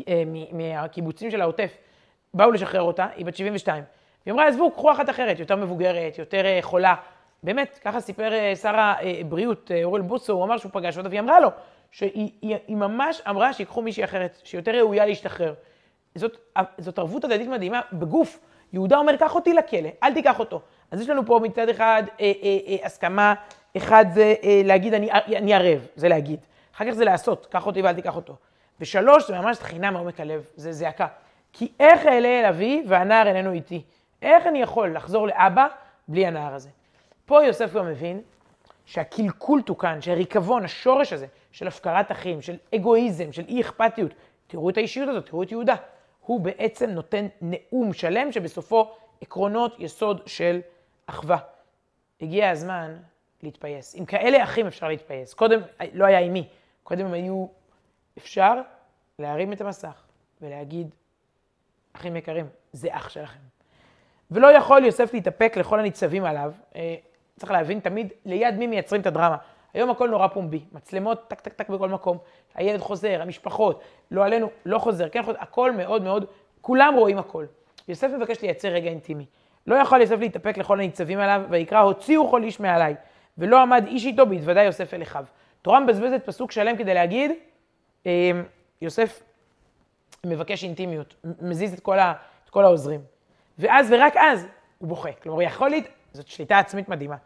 אה, 0.08 0.22
מהקיבוצים 0.52 1.30
של 1.30 1.40
העוטף, 1.40 1.76
באו 2.34 2.50
לשחרר 2.50 2.82
אותה, 2.82 3.06
היא 3.16 3.26
בת 3.26 3.36
72. 3.36 3.84
והיא 4.26 4.34
אמרה, 4.34 4.48
עזבו, 4.48 4.70
קחו 4.70 4.92
אחת 4.92 5.10
אחרת, 5.10 5.38
יותר 5.38 5.56
מבוגרת, 5.56 6.18
יותר 6.18 6.44
אה, 6.44 6.58
חולה. 6.62 6.94
באמת, 7.42 7.78
ככה 7.84 8.00
סיפר 8.00 8.32
אה, 8.32 8.56
שר 8.56 8.74
הבריאות, 8.76 9.70
אורל 9.84 10.00
בוסו, 10.00 10.32
הוא 10.32 10.44
אמר 10.44 10.58
שהוא 10.58 10.72
פגש 10.72 10.98
אותה, 10.98 11.08
והיא 11.08 11.20
אמרה 11.20 11.40
לו, 11.40 11.48
שהיא 11.90 12.30
היא, 12.42 12.56
היא 12.66 12.76
ממש 12.76 13.22
אמרה 13.30 13.52
שיקחו 13.52 13.82
מישהי 13.82 14.04
אחרת, 14.04 14.40
שיותר 14.44 14.78
ראויה 14.78 15.06
להשתחרר. 15.06 15.54
זאת, 16.14 16.36
זאת 16.78 16.98
ערבות 16.98 17.24
הדדית 17.24 17.48
מדהימה 17.48 17.80
בגוף. 17.92 18.49
יהודה 18.72 18.98
אומר, 18.98 19.16
קח 19.16 19.34
אותי 19.34 19.52
לכלא, 19.52 19.88
אל 20.02 20.14
תיקח 20.14 20.38
אותו. 20.38 20.60
אז 20.90 21.00
יש 21.00 21.08
לנו 21.08 21.26
פה 21.26 21.40
מצד 21.42 21.68
אחד 21.68 22.02
אה, 22.20 22.32
אה, 22.42 22.58
אה, 22.66 22.86
הסכמה, 22.86 23.34
אחד 23.76 24.04
זה 24.14 24.34
אה, 24.44 24.62
להגיד 24.64 24.94
אני, 24.94 25.12
אני 25.12 25.54
ערב, 25.54 25.86
זה 25.96 26.08
להגיד. 26.08 26.40
אחר 26.74 26.84
כך 26.84 26.90
זה 26.90 27.04
לעשות, 27.04 27.46
קח 27.50 27.66
אותי 27.66 27.82
ואל 27.82 27.94
תיקח 27.94 28.16
אותו. 28.16 28.36
ושלוש, 28.80 29.26
זה 29.26 29.38
ממש 29.38 29.58
תחינה 29.58 29.90
מעומק 29.90 30.20
הלב, 30.20 30.46
זה 30.56 30.72
זעקה. 30.72 31.06
כי 31.52 31.72
איך 31.80 32.06
אעלה 32.06 32.40
אל 32.40 32.44
אבי 32.44 32.84
והנער 32.86 33.26
איננו 33.26 33.52
איתי? 33.52 33.82
איך 34.22 34.46
אני 34.46 34.62
יכול 34.62 34.96
לחזור 34.96 35.26
לאבא 35.26 35.66
בלי 36.08 36.26
הנער 36.26 36.54
הזה? 36.54 36.68
פה 37.26 37.44
יוסף 37.44 37.72
גם 37.74 37.86
מבין 37.86 38.20
שהקלקול 38.84 39.62
תוקן, 39.62 40.00
שהריקבון, 40.00 40.64
השורש 40.64 41.12
הזה 41.12 41.26
של 41.52 41.68
הפקרת 41.68 42.12
אחים, 42.12 42.42
של 42.42 42.56
אגואיזם, 42.74 43.32
של 43.32 43.44
אי 43.48 43.60
אכפתיות, 43.60 44.10
תראו 44.46 44.70
את 44.70 44.76
האישיות 44.76 45.08
הזאת, 45.08 45.26
תראו 45.26 45.42
את 45.42 45.52
יהודה. 45.52 45.74
הוא 46.20 46.40
בעצם 46.40 46.90
נותן 46.90 47.26
נאום 47.40 47.92
שלם 47.92 48.32
שבסופו 48.32 48.94
עקרונות 49.20 49.74
יסוד 49.78 50.20
של 50.26 50.60
אחווה. 51.06 51.38
הגיע 52.20 52.50
הזמן 52.50 52.96
להתפייס. 53.42 53.94
עם 53.96 54.04
כאלה 54.04 54.42
אחים 54.44 54.66
אפשר 54.66 54.88
להתפייס. 54.88 55.34
קודם 55.34 55.60
לא 55.92 56.04
היה 56.04 56.18
עם 56.18 56.32
מי, 56.32 56.48
קודם 56.82 57.06
הם 57.06 57.12
היו, 57.12 57.46
אפשר 58.18 58.54
להרים 59.18 59.52
את 59.52 59.60
המסך 59.60 60.02
ולהגיד, 60.40 60.94
אחים 61.92 62.16
יקרים, 62.16 62.46
זה 62.72 62.88
אח 62.90 63.08
שלכם. 63.08 63.40
ולא 64.30 64.56
יכול 64.56 64.84
יוסף 64.84 65.14
להתאפק 65.14 65.56
לכל 65.56 65.80
הניצבים 65.80 66.24
עליו. 66.24 66.52
אה, 66.76 66.96
צריך 67.36 67.52
להבין 67.52 67.80
תמיד 67.80 68.12
ליד 68.24 68.54
מי 68.54 68.66
מייצרים 68.66 69.00
את 69.00 69.06
הדרמה. 69.06 69.36
היום 69.74 69.90
הכל 69.90 70.08
נורא 70.08 70.26
פומבי, 70.26 70.64
מצלמות 70.72 71.28
טק 71.28 71.40
טק 71.40 71.52
טק 71.52 71.68
בכל 71.68 71.88
מקום, 71.88 72.18
הילד 72.54 72.80
חוזר, 72.80 73.22
המשפחות, 73.22 73.82
לא 74.10 74.24
עלינו, 74.24 74.50
לא 74.66 74.78
חוזר, 74.78 75.08
כן 75.08 75.22
חוזר, 75.22 75.38
הכל 75.40 75.72
מאוד 75.72 76.02
מאוד, 76.02 76.24
כולם 76.60 76.94
רואים 76.94 77.18
הכל. 77.18 77.46
יוסף 77.88 78.10
מבקש 78.16 78.42
לייצר 78.42 78.68
רגע 78.68 78.90
אינטימי. 78.90 79.26
לא 79.66 79.74
יכול 79.74 80.00
יוסף 80.00 80.18
להתאפק 80.18 80.58
לכל 80.58 80.80
הניצבים 80.80 81.18
עליו, 81.18 81.42
ויקרא 81.50 81.78
הוציאו 81.78 82.30
כל 82.30 82.42
איש 82.42 82.60
מעליי, 82.60 82.94
ולא 83.38 83.62
עמד 83.62 83.84
איש 83.86 84.06
איתו 84.06 84.26
בהתוודע 84.26 84.62
יוסף 84.62 84.94
אל 84.94 85.02
אחיו. 85.02 85.24
תורה 85.62 85.80
מבזבזת 85.80 86.22
פסוק 86.24 86.52
שלם 86.52 86.76
כדי 86.76 86.94
להגיד, 86.94 87.30
אמ, 88.06 88.10
יוסף 88.82 89.22
מבקש 90.26 90.64
אינטימיות, 90.64 91.14
מזיז 91.40 91.72
את 91.72 91.80
כל, 91.80 91.98
ה, 91.98 92.12
את 92.44 92.50
כל 92.50 92.64
העוזרים. 92.64 93.00
ואז 93.58 93.92
ורק 93.92 94.14
אז 94.16 94.46
הוא 94.78 94.88
בוכה. 94.88 95.12
כלומר, 95.12 95.42
יכול 95.42 95.70
להיות, 95.70 95.84
זאת 96.12 96.26
שליטה 96.26 96.58
עצמית 96.58 96.88
מדהימה. 96.88 97.16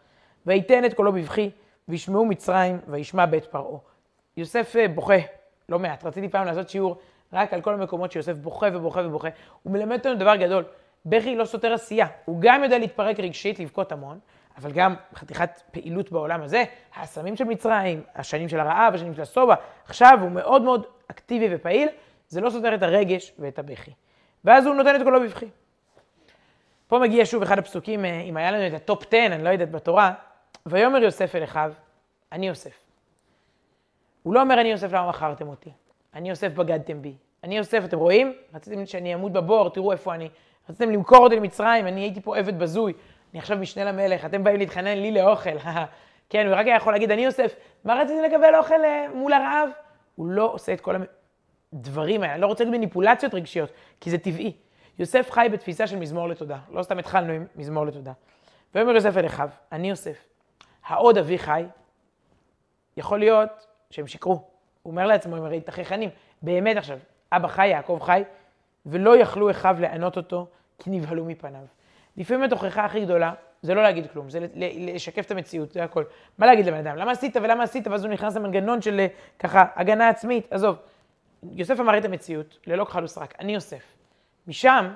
וייתן 0.47 0.85
את 0.85 0.95
קולו 0.95 1.13
בבכי, 1.13 1.51
וישמעו 1.89 2.25
מצרים, 2.25 2.79
וישמע 2.89 3.27
בית 3.27 3.45
פרעה. 3.45 3.79
יוסף 4.37 4.77
אה, 4.77 4.89
בוכה, 4.89 5.19
לא 5.69 5.79
מעט. 5.79 6.05
רציתי 6.05 6.29
פעם 6.29 6.47
לעשות 6.47 6.69
שיעור 6.69 6.99
רק 7.33 7.53
על 7.53 7.61
כל 7.61 7.75
המקומות 7.75 8.13
שיוסף 8.13 8.37
בוכה 8.37 8.67
ובוכה 8.73 9.01
ובוכה. 9.01 9.29
הוא 9.63 9.73
מלמד 9.73 9.97
אותנו 9.97 10.15
דבר 10.15 10.37
גדול, 10.37 10.65
בכי 11.07 11.37
לא 11.37 11.45
סותר 11.45 11.73
עשייה. 11.73 12.07
הוא 12.25 12.37
גם 12.41 12.65
יודע 12.65 12.79
להתפרק 12.79 13.21
רגשית, 13.21 13.59
לבכות 13.59 13.93
המון, 13.93 14.19
אבל 14.57 14.73
גם 14.73 14.95
חתיכת 15.15 15.63
פעילות 15.71 16.13
בעולם 16.13 16.43
הזה, 16.43 16.65
האסמים 16.95 17.37
של 17.37 17.45
מצרים, 17.45 18.03
השנים 18.15 18.49
של 18.49 18.61
הרעב, 18.61 18.95
השנים 18.95 19.15
של 19.15 19.23
השובע, 19.23 19.55
עכשיו 19.85 20.19
הוא 20.21 20.31
מאוד 20.31 20.63
מאוד 20.63 20.87
אקטיבי 21.11 21.55
ופעיל, 21.55 21.89
זה 22.29 22.41
לא 22.41 22.51
סותר 22.51 22.75
את 22.75 22.83
הרגש 22.83 23.33
ואת 23.39 23.59
הבכי. 23.59 23.91
ואז 24.45 24.67
הוא 24.67 24.75
נותן 24.75 24.97
את 24.97 25.03
קולו 25.03 25.21
בבכי. 25.21 25.47
פה 26.87 26.99
מגיע 26.99 27.25
שוב 27.27 27.43
אחד 27.43 27.59
הפסוקים, 27.59 28.05
אה, 28.05 28.21
אם 28.21 28.37
היה 28.37 28.51
לנו 28.51 28.67
את 28.67 28.75
ה 28.75 28.82
top 28.82 29.05
10, 29.09 29.27
אני 29.27 29.45
לא 29.45 29.49
יודעת, 29.49 29.71
בתורה, 29.71 30.13
ויאמר 30.67 31.03
יוסף 31.03 31.35
אל 31.35 31.45
אחיו, 31.45 31.73
אני 32.33 32.49
יוסף. 32.49 32.83
הוא 34.23 34.35
לא 34.35 34.41
אומר 34.41 34.61
אני 34.61 34.69
יוסף 34.69 34.93
למה 34.93 35.09
מכרתם 35.09 35.49
אותי, 35.49 35.71
אני 36.15 36.29
יוסף 36.29 36.53
בגדתם 36.53 37.03
בי. 37.03 37.15
אני 37.45 37.57
יוסף, 37.57 37.85
אתם 37.85 37.99
רואים? 37.99 38.33
רציתם 38.55 38.87
שאני 38.87 39.15
אמות 39.15 39.33
בבור, 39.33 39.71
תראו 39.71 39.93
איפה 39.93 40.15
אני. 40.15 40.29
רציתם 40.69 40.91
למכור 40.91 41.19
אותי 41.19 41.37
למצרים, 41.37 41.87
אני 41.87 42.01
הייתי 42.01 42.21
פה 42.21 42.37
עבד 42.37 42.59
בזוי. 42.59 42.93
אני 43.33 43.39
עכשיו 43.39 43.59
משנה 43.59 43.85
למלך, 43.85 44.25
אתם 44.25 44.45
באים 44.45 44.57
להתחנן 44.57 44.99
לי 44.99 45.13
לאוכל. 45.13 45.59
כן, 46.31 46.47
הוא 46.47 46.55
רק 46.55 46.67
היה 46.67 46.77
יכול 46.77 46.93
להגיד, 46.93 47.11
אני 47.11 47.25
יוסף, 47.25 47.55
מה 47.85 47.95
רציתם 47.95 48.23
לקבל 48.23 48.57
אוכל 48.57 48.85
אה, 48.85 49.07
מול 49.15 49.33
הרעב? 49.33 49.69
הוא 50.17 50.27
לא 50.27 50.53
עושה 50.53 50.73
את 50.73 50.81
כל 50.81 50.95
הדברים 51.73 52.23
האלה, 52.23 52.33
אני 52.33 52.41
לא 52.41 52.47
רוצה 52.47 52.65
מניפולציות 52.65 53.35
רגשיות, 53.35 53.71
כי 54.01 54.11
זה 54.11 54.19
טבעי. 54.19 54.53
יוסף 54.99 55.31
חי 55.31 55.47
בתפיסה 55.53 55.87
של 55.87 55.97
מזמור 55.97 56.29
לתודה. 56.29 56.59
לא 56.71 56.83
סתם 56.83 56.99
התחלנו 56.99 57.33
עם 57.33 57.47
מזמור 57.57 57.87
לתודה. 57.87 58.13
ויאמר 58.75 58.95
יוסף 58.95 59.17
אל 59.17 59.27
אחיו, 59.27 59.49
אני 59.73 59.91
יוסף, 59.91 60.25
העוד 60.87 61.19
אבי 61.19 61.39
חי, 61.39 61.65
יכול 62.97 63.19
להיות 63.19 63.67
שהם 63.91 64.07
שיקרו. 64.07 64.33
הוא 64.83 64.91
אומר 64.91 65.07
לעצמו, 65.07 65.37
הם 65.37 65.45
הרי 65.45 65.61
תככנים, 65.61 66.11
באמת 66.43 66.77
עכשיו, 66.77 66.99
אבא 67.33 67.49
חי, 67.49 67.67
יעקב 67.67 67.99
חי, 68.03 68.23
ולא 68.87 69.17
יכלו 69.17 69.51
אחיו 69.51 69.77
לענות 69.81 70.17
אותו, 70.17 70.47
כי 70.79 70.91
נבהלו 70.91 71.25
מפניו. 71.25 71.65
לפעמים 72.17 72.43
התוכחה 72.43 72.85
הכי 72.85 73.01
גדולה, 73.01 73.33
זה 73.63 73.75
לא 73.75 73.83
להגיד 73.83 74.07
כלום, 74.13 74.31
זה 74.31 74.47
לשקף 74.55 75.27
את 75.27 75.31
המציאות, 75.31 75.73
זה 75.73 75.85
הכל. 75.85 76.05
מה 76.39 76.47
להגיד 76.47 76.67
לבן 76.67 76.87
אדם? 76.87 76.97
למה 76.97 77.13
עשית 77.13 77.37
ולמה 77.37 77.63
עשית? 77.63 77.87
ואז 77.89 78.05
הוא 78.05 78.13
נכנס 78.13 78.37
למנגנון 78.37 78.83
של 78.83 79.01
אה, 79.01 79.07
ככה 79.39 79.65
הגנה 79.77 80.09
עצמית, 80.09 80.53
עזוב. 80.53 80.77
יוסף 81.43 81.81
אמר 81.81 81.99
את 81.99 82.05
המציאות, 82.05 82.59
ללא 82.67 82.85
כחל 82.85 83.05
וסרק, 83.05 83.35
אני 83.41 83.55
יוסף. 83.55 83.83
משם, 84.47 84.93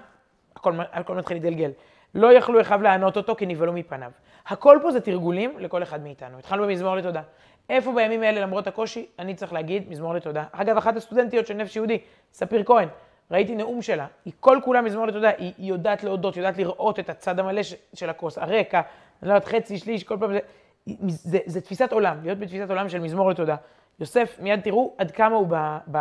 הכל, 0.56 0.72
הכל 0.92 1.14
מתחיל 1.14 1.36
להתגלגל. 1.36 1.70
לא 2.14 2.32
יכלו 2.32 2.60
אחיו 2.60 2.82
לענות 2.82 3.16
אותו 3.16 3.36
כי 3.36 3.46
נבהלו 3.46 3.72
מפניו. 3.72 4.10
הכל 4.46 4.78
פה 4.82 4.90
זה 4.90 5.00
תרגולים 5.00 5.58
לכל 5.58 5.82
אחד 5.82 6.02
מאיתנו. 6.02 6.38
התחלנו 6.38 6.62
במזמור 6.62 6.96
לתודה. 6.96 7.22
איפה 7.70 7.92
בימים 7.92 8.22
האלה, 8.22 8.40
למרות 8.40 8.66
הקושי, 8.66 9.06
אני 9.18 9.34
צריך 9.34 9.52
להגיד 9.52 9.90
מזמור 9.90 10.14
לתודה. 10.14 10.44
אגב, 10.52 10.76
אחת 10.76 10.96
הסטודנטיות 10.96 11.46
של 11.46 11.54
נפש 11.54 11.76
יהודי, 11.76 11.98
ספיר 12.32 12.64
כהן, 12.64 12.88
ראיתי 13.30 13.54
נאום 13.54 13.82
שלה, 13.82 14.06
היא 14.24 14.32
כל 14.40 14.58
כולה 14.64 14.82
מזמור 14.82 15.06
לתודה, 15.06 15.30
היא, 15.38 15.52
יודעת 15.58 16.04
להודות, 16.04 16.36
יודעת 16.36 16.58
לראות 16.58 16.98
את 16.98 17.10
הצד 17.10 17.38
המלא 17.38 17.62
של 17.94 18.10
הכוס, 18.10 18.38
הרקע, 18.38 18.80
אני 19.22 19.28
לא 19.28 19.34
יודעת, 19.34 19.48
חצי, 19.48 19.78
שליש, 19.78 20.04
כל 20.04 20.16
פעם 20.20 20.32
זה, 20.32 20.38
זה, 20.86 21.30
זה, 21.30 21.38
זה 21.46 21.60
תפיסת 21.60 21.92
עולם, 21.92 22.16
להיות 22.22 22.38
בתפיסת 22.38 22.70
עולם 22.70 22.88
של 22.88 22.98
מזמור 22.98 23.30
לתודה. 23.30 23.56
יוסף, 24.00 24.36
מיד 24.40 24.60
תראו 24.60 24.94
עד 24.98 25.10
כמה 25.10 25.36
הוא 25.36 25.46
ב, 25.50 25.78
ב, 25.90 25.98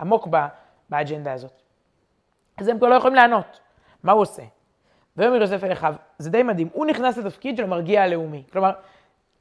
עמוק 0.00 0.28
ב, 0.30 0.36
באג'נדה 0.90 1.32
הזאת. 1.32 1.62
אז 2.56 2.68
הם 2.68 2.78
כבר 2.78 2.88
לא 2.88 2.94
יכולים 2.94 3.14
לענות. 3.14 3.60
מה 4.02 4.12
הוא 4.12 4.22
עושה? 4.22 4.42
ויאמר 5.16 5.40
יוסף 5.40 5.64
אל 5.64 5.72
אחיו, 5.72 5.94
זה 6.18 6.30
די 6.30 6.42
מדהים, 6.42 6.68
הוא 6.72 6.86
נכנס 6.86 7.18
לתפקיד 7.18 7.56
של 7.56 7.62
המרגיע 7.62 8.02
הלאומי. 8.02 8.42
כלומר, 8.52 8.70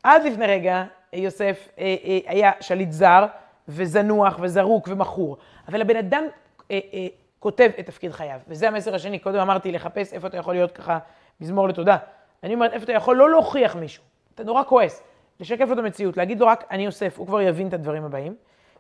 עד 0.03 0.23
לפני 0.23 0.45
רגע 0.45 0.83
יוסף 1.13 1.69
אה, 1.79 1.95
אה, 2.03 2.19
היה 2.25 2.51
שליט 2.59 2.91
זר 2.91 3.25
וזנוח 3.67 4.39
וזרוק 4.41 4.88
ומכור, 4.91 5.38
אבל 5.67 5.81
הבן 5.81 5.95
אדם 5.95 6.23
אה, 6.71 6.79
אה, 6.93 7.07
כותב 7.39 7.69
את 7.79 7.85
תפקיד 7.85 8.11
חייו, 8.11 8.39
וזה 8.47 8.67
המסר 8.67 8.95
השני, 8.95 9.19
קודם 9.19 9.39
אמרתי 9.39 9.71
לחפש 9.71 10.13
איפה 10.13 10.27
אתה 10.27 10.38
יכול 10.38 10.53
להיות 10.53 10.71
ככה 10.71 10.99
מזמור 11.41 11.67
לתודה. 11.67 11.97
אני 12.43 12.53
אומרת, 12.53 12.73
איפה 12.73 12.83
אתה 12.83 12.93
יכול 12.93 13.17
לא 13.17 13.29
להוכיח 13.29 13.75
מישהו, 13.75 14.03
אתה 14.35 14.43
נורא 14.43 14.63
כועס, 14.63 15.03
לשקף 15.39 15.67
לו 15.67 15.73
את 15.73 15.79
המציאות, 15.79 16.17
להגיד 16.17 16.39
לו 16.39 16.47
רק, 16.47 16.63
אני 16.71 16.85
יוסף, 16.85 17.19
הוא 17.19 17.27
כבר 17.27 17.41
יבין 17.41 17.67
את 17.67 17.73
הדברים 17.73 18.03
הבאים. 18.03 18.35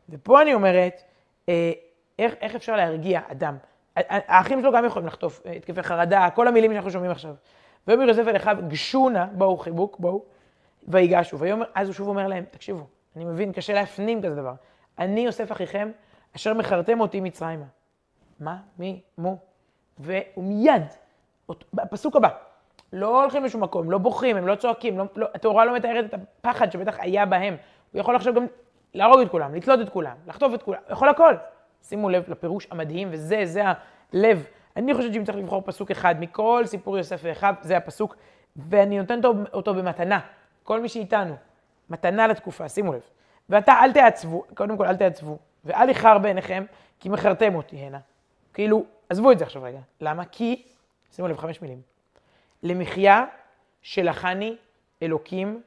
ופה 0.09 0.41
אני 0.41 0.53
אומרת, 0.53 1.01
אה, 1.49 1.71
איך, 2.19 2.33
איך 2.41 2.55
אפשר 2.55 2.75
להרגיע 2.75 3.21
אדם? 3.31 3.57
האחים 4.07 4.61
שלו 4.61 4.71
גם 4.71 4.85
יכולים 4.85 5.07
לחטוף 5.07 5.41
אה, 5.45 5.51
התקפי 5.51 5.83
חרדה, 5.83 6.29
כל 6.29 6.47
המילים 6.47 6.71
שאנחנו 6.71 6.91
שומעים 6.91 7.11
עכשיו. 7.11 7.35
ויאמר 7.87 8.03
יוסף 8.03 8.27
אל 8.27 8.35
אחיו, 8.35 8.57
גשו 8.67 9.09
נא, 9.09 9.25
בואו 9.25 9.57
חיבוק, 9.57 9.99
בואו, 9.99 10.23
ויגשו. 10.87 11.39
ויאמר, 11.39 11.65
אז 11.75 11.87
הוא 11.87 11.93
שוב 11.93 12.07
אומר 12.07 12.27
להם, 12.27 12.43
תקשיבו, 12.51 12.87
אני 13.15 13.25
מבין, 13.25 13.51
קשה 13.51 13.73
להפנים 13.73 14.21
כזה 14.21 14.35
דבר. 14.35 14.53
אני 14.99 15.21
יוסף 15.21 15.51
אחיכם, 15.51 15.91
אשר 16.35 16.53
מכרתם 16.53 16.99
אותי 16.99 17.19
מצרימה. 17.19 17.65
מה? 18.39 18.57
מי? 18.79 19.01
מו? 19.17 19.37
והוא 19.97 20.43
מיד, 20.43 20.83
בפסוק 21.73 22.15
הבא, 22.15 22.29
לא 22.93 23.21
הולכים 23.21 23.43
לשום 23.43 23.63
מקום, 23.63 23.91
לא 23.91 23.97
בוכים, 23.97 24.37
הם 24.37 24.47
לא 24.47 24.55
צועקים, 24.55 24.97
לא, 24.97 25.05
לא, 25.15 25.27
התאורה 25.33 25.65
לא 25.65 25.75
מתארת 25.75 26.05
את 26.05 26.13
הפחד 26.13 26.71
שבטח 26.71 26.95
היה 26.99 27.25
בהם. 27.25 27.55
הוא 27.91 27.99
יכול 27.99 28.15
עכשיו 28.15 28.33
גם 28.33 28.45
להרוג 28.93 29.19
את 29.19 29.29
כולם, 29.29 29.55
לתלות 29.55 29.79
את 29.81 29.89
כולם, 29.89 30.15
לחטוף 30.27 30.53
את 30.53 30.63
כולם, 30.63 30.79
יכול 30.91 31.09
הכל. 31.09 31.35
שימו 31.83 32.09
לב 32.09 32.23
לפירוש 32.27 32.67
המדהים, 32.71 33.07
וזה, 33.11 33.45
זה 33.45 33.63
הלב. 33.65 34.45
אני 34.75 34.93
חושבת 34.93 35.13
שאם 35.13 35.23
צריך 35.23 35.37
לבחור 35.37 35.61
פסוק 35.65 35.91
אחד 35.91 36.15
מכל 36.19 36.63
סיפור 36.65 36.97
יוסף 36.97 37.19
ואחיו, 37.23 37.53
זה 37.61 37.77
הפסוק, 37.77 38.15
ואני 38.55 38.99
נותנת 38.99 39.25
אותו 39.53 39.73
במתנה. 39.73 40.19
כל 40.63 40.81
מי 40.81 40.89
שאיתנו, 40.89 41.35
מתנה 41.89 42.27
לתקופה, 42.27 42.69
שימו 42.69 42.93
לב. 42.93 43.01
ואתה 43.49 43.73
אל 43.83 43.93
תעצבו, 43.93 44.43
קודם 44.55 44.77
כל 44.77 44.85
אל 44.85 44.95
תעצבו, 44.95 45.37
ואל 45.65 45.89
יכר 45.89 46.17
בעיניכם, 46.17 46.65
כי 46.99 47.09
מכרתם 47.09 47.55
אותי 47.55 47.75
הנה. 47.75 47.99
כאילו, 48.53 48.85
עזבו 49.09 49.31
את 49.31 49.39
זה 49.39 49.45
עכשיו 49.45 49.63
רגע. 49.63 49.79
למה? 50.01 50.25
כי, 50.25 50.63
שימו 51.11 51.27
לב, 51.27 51.37
חמש 51.37 51.61
מילים. 51.61 51.81
למחיה 52.63 53.25
שלחני 53.81 54.55
אלוקים 55.03 55.61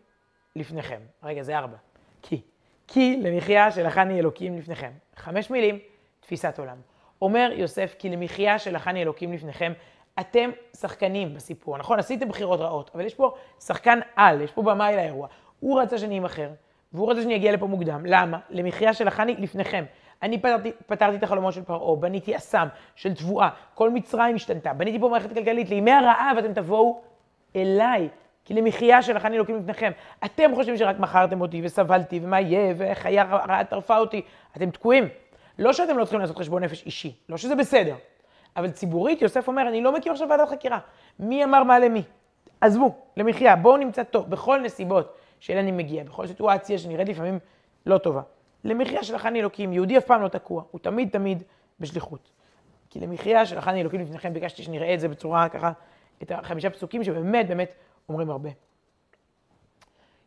לפניכם. 0.57 1.01
רגע, 1.23 1.43
זה 1.43 1.59
ארבע. 1.59 1.77
כי. 2.23 2.41
כי 2.87 3.17
למחיה 3.23 3.71
שלחני 3.71 4.19
אלוקים 4.19 4.59
לפניכם. 4.59 4.91
חמש 5.17 5.51
מילים, 5.51 5.79
תפיסת 6.23 6.59
עולם. 6.59 6.77
אומר 7.23 7.51
יוסף, 7.55 7.95
כי 7.99 8.09
למחיה 8.09 8.59
שלחני 8.59 9.03
אלוקים 9.03 9.33
לפניכם, 9.33 9.73
אתם 10.21 10.51
שחקנים 10.81 11.35
בסיפור. 11.35 11.79
נכון, 11.79 11.99
עשיתם 11.99 12.29
בחירות 12.29 12.61
רעות, 12.61 12.91
אבל 12.95 13.05
יש 13.05 13.15
פה 13.15 13.35
שחקן 13.61 13.99
על, 14.17 14.41
יש 14.41 14.53
פה 14.53 14.63
במאי 14.63 14.97
לאירוע. 14.97 15.29
הוא 15.61 15.81
רצה 15.81 15.99
שאני 15.99 16.19
אמכר, 16.19 16.49
והוא 16.93 17.11
רצה 17.11 17.23
שאני 17.23 17.37
אגיע 17.37 17.53
לפה 17.53 17.67
מוקדם. 17.67 18.07
למה? 18.07 18.39
למחיה 18.51 18.95
שלחני 18.95 19.37
לפניכם. 19.39 19.85
אני 20.23 20.39
פתרתי, 20.39 20.73
פתרתי 20.87 21.17
את 21.17 21.23
החלומות 21.23 21.55
של 21.55 21.63
פרעה, 21.63 21.97
בניתי 21.97 22.37
אסם 22.37 22.69
של 22.95 23.15
תבואה, 23.15 23.49
כל 23.75 23.91
מצרים 23.91 24.35
השתנתה, 24.35 24.73
בניתי 24.73 25.01
פה 25.01 25.09
מערכת 25.09 25.35
כלכלית, 25.35 25.71
לימי 25.71 25.93
הרעב 25.93 26.37
אתם 26.39 26.53
תבואו 26.53 27.01
אליי, 27.57 28.09
כי 28.45 28.55
למחיה 28.55 29.03
שלכני 29.03 29.37
אלוקים 29.37 29.57
לפניכם. 29.57 29.93
אתם 30.25 30.55
חושבים 30.55 30.77
שרק 30.77 30.99
מכרתם 30.99 31.41
אותי 31.41 31.61
וסבלתי, 31.65 32.21
ומה 32.23 32.41
יהיה, 32.41 32.75
ואיך 32.77 33.07
היה 33.07 33.25
רעה 33.25 33.65
טרפה 33.65 33.99
אותי, 33.99 34.23
אתם 34.57 34.71
תקועים. 34.71 35.09
לא 35.59 35.73
שאתם 35.73 35.99
לא 35.99 36.05
צריכים 36.05 36.21
לעשות 36.21 36.37
חשבון 36.39 36.65
נפש 36.65 36.87
אישי, 36.87 37.17
לא 37.29 37.37
שזה 37.37 37.55
בסדר, 37.55 37.95
אבל 38.57 38.71
ציבורית, 38.71 39.23
יוסף 39.23 39.49
אומר, 39.49 39.69
אני 39.69 39.81
לא 39.81 39.93
מכיר 39.93 40.13
עכשיו 40.13 40.29
ועדת 40.29 40.49
חקירה. 40.49 40.79
מי 41.19 41.45
אמר 41.45 41.63
מה 41.63 41.79
למי? 41.79 42.03
עזבו, 42.61 42.95
למחיה, 43.17 43.57
בואו 43.57 43.77
נמצא 43.77 44.03
טוב, 44.03 44.31
בכל 44.31 44.61
נסיבות 44.61 45.17
שאלה 45.41 45.61
אני 45.61 45.73
מגיע, 45.73 46.05
בכל 46.05 46.27
סיטואציה 46.27 46.79
שנראית 46.79 47.09
לפעמים 47.09 47.39
לא 47.87 47.99
טובה. 47.99 48.23
למחיה 48.65 49.05
של 49.05 49.15
החני 49.15 49.41
אלוקים, 49.41 49.73
יהודי 49.73 49.99
אף 49.99 50.05
פעם 50.05 50.23
לא 50.23 50.29
תקוע, 50.29 50.63
הוא 50.71 50.81
תמיד 50.81 51.09
תמיד 51.09 51.43
בשליחות. 51.81 52.31
כי 52.91 53.01
למחיה 53.01 53.47
של 53.47 53.59
החני 53.59 53.81
אלוקים 53.81 54.01
לפניכם 54.01 54.33
ביקשתי 54.33 54.63
שנראה 54.63 54.95
את 54.95 55.01
זה 55.01 55.09
בצורה 55.09 55.49
ככה, 55.49 55.73
את 56.23 56.31
החמישה 56.31 56.71
פסוקים 56.71 57.05
שבאמת 57.05 57.49
באמת 57.49 57.75
אומרים 58.09 58.31
הרבה. 58.31 58.51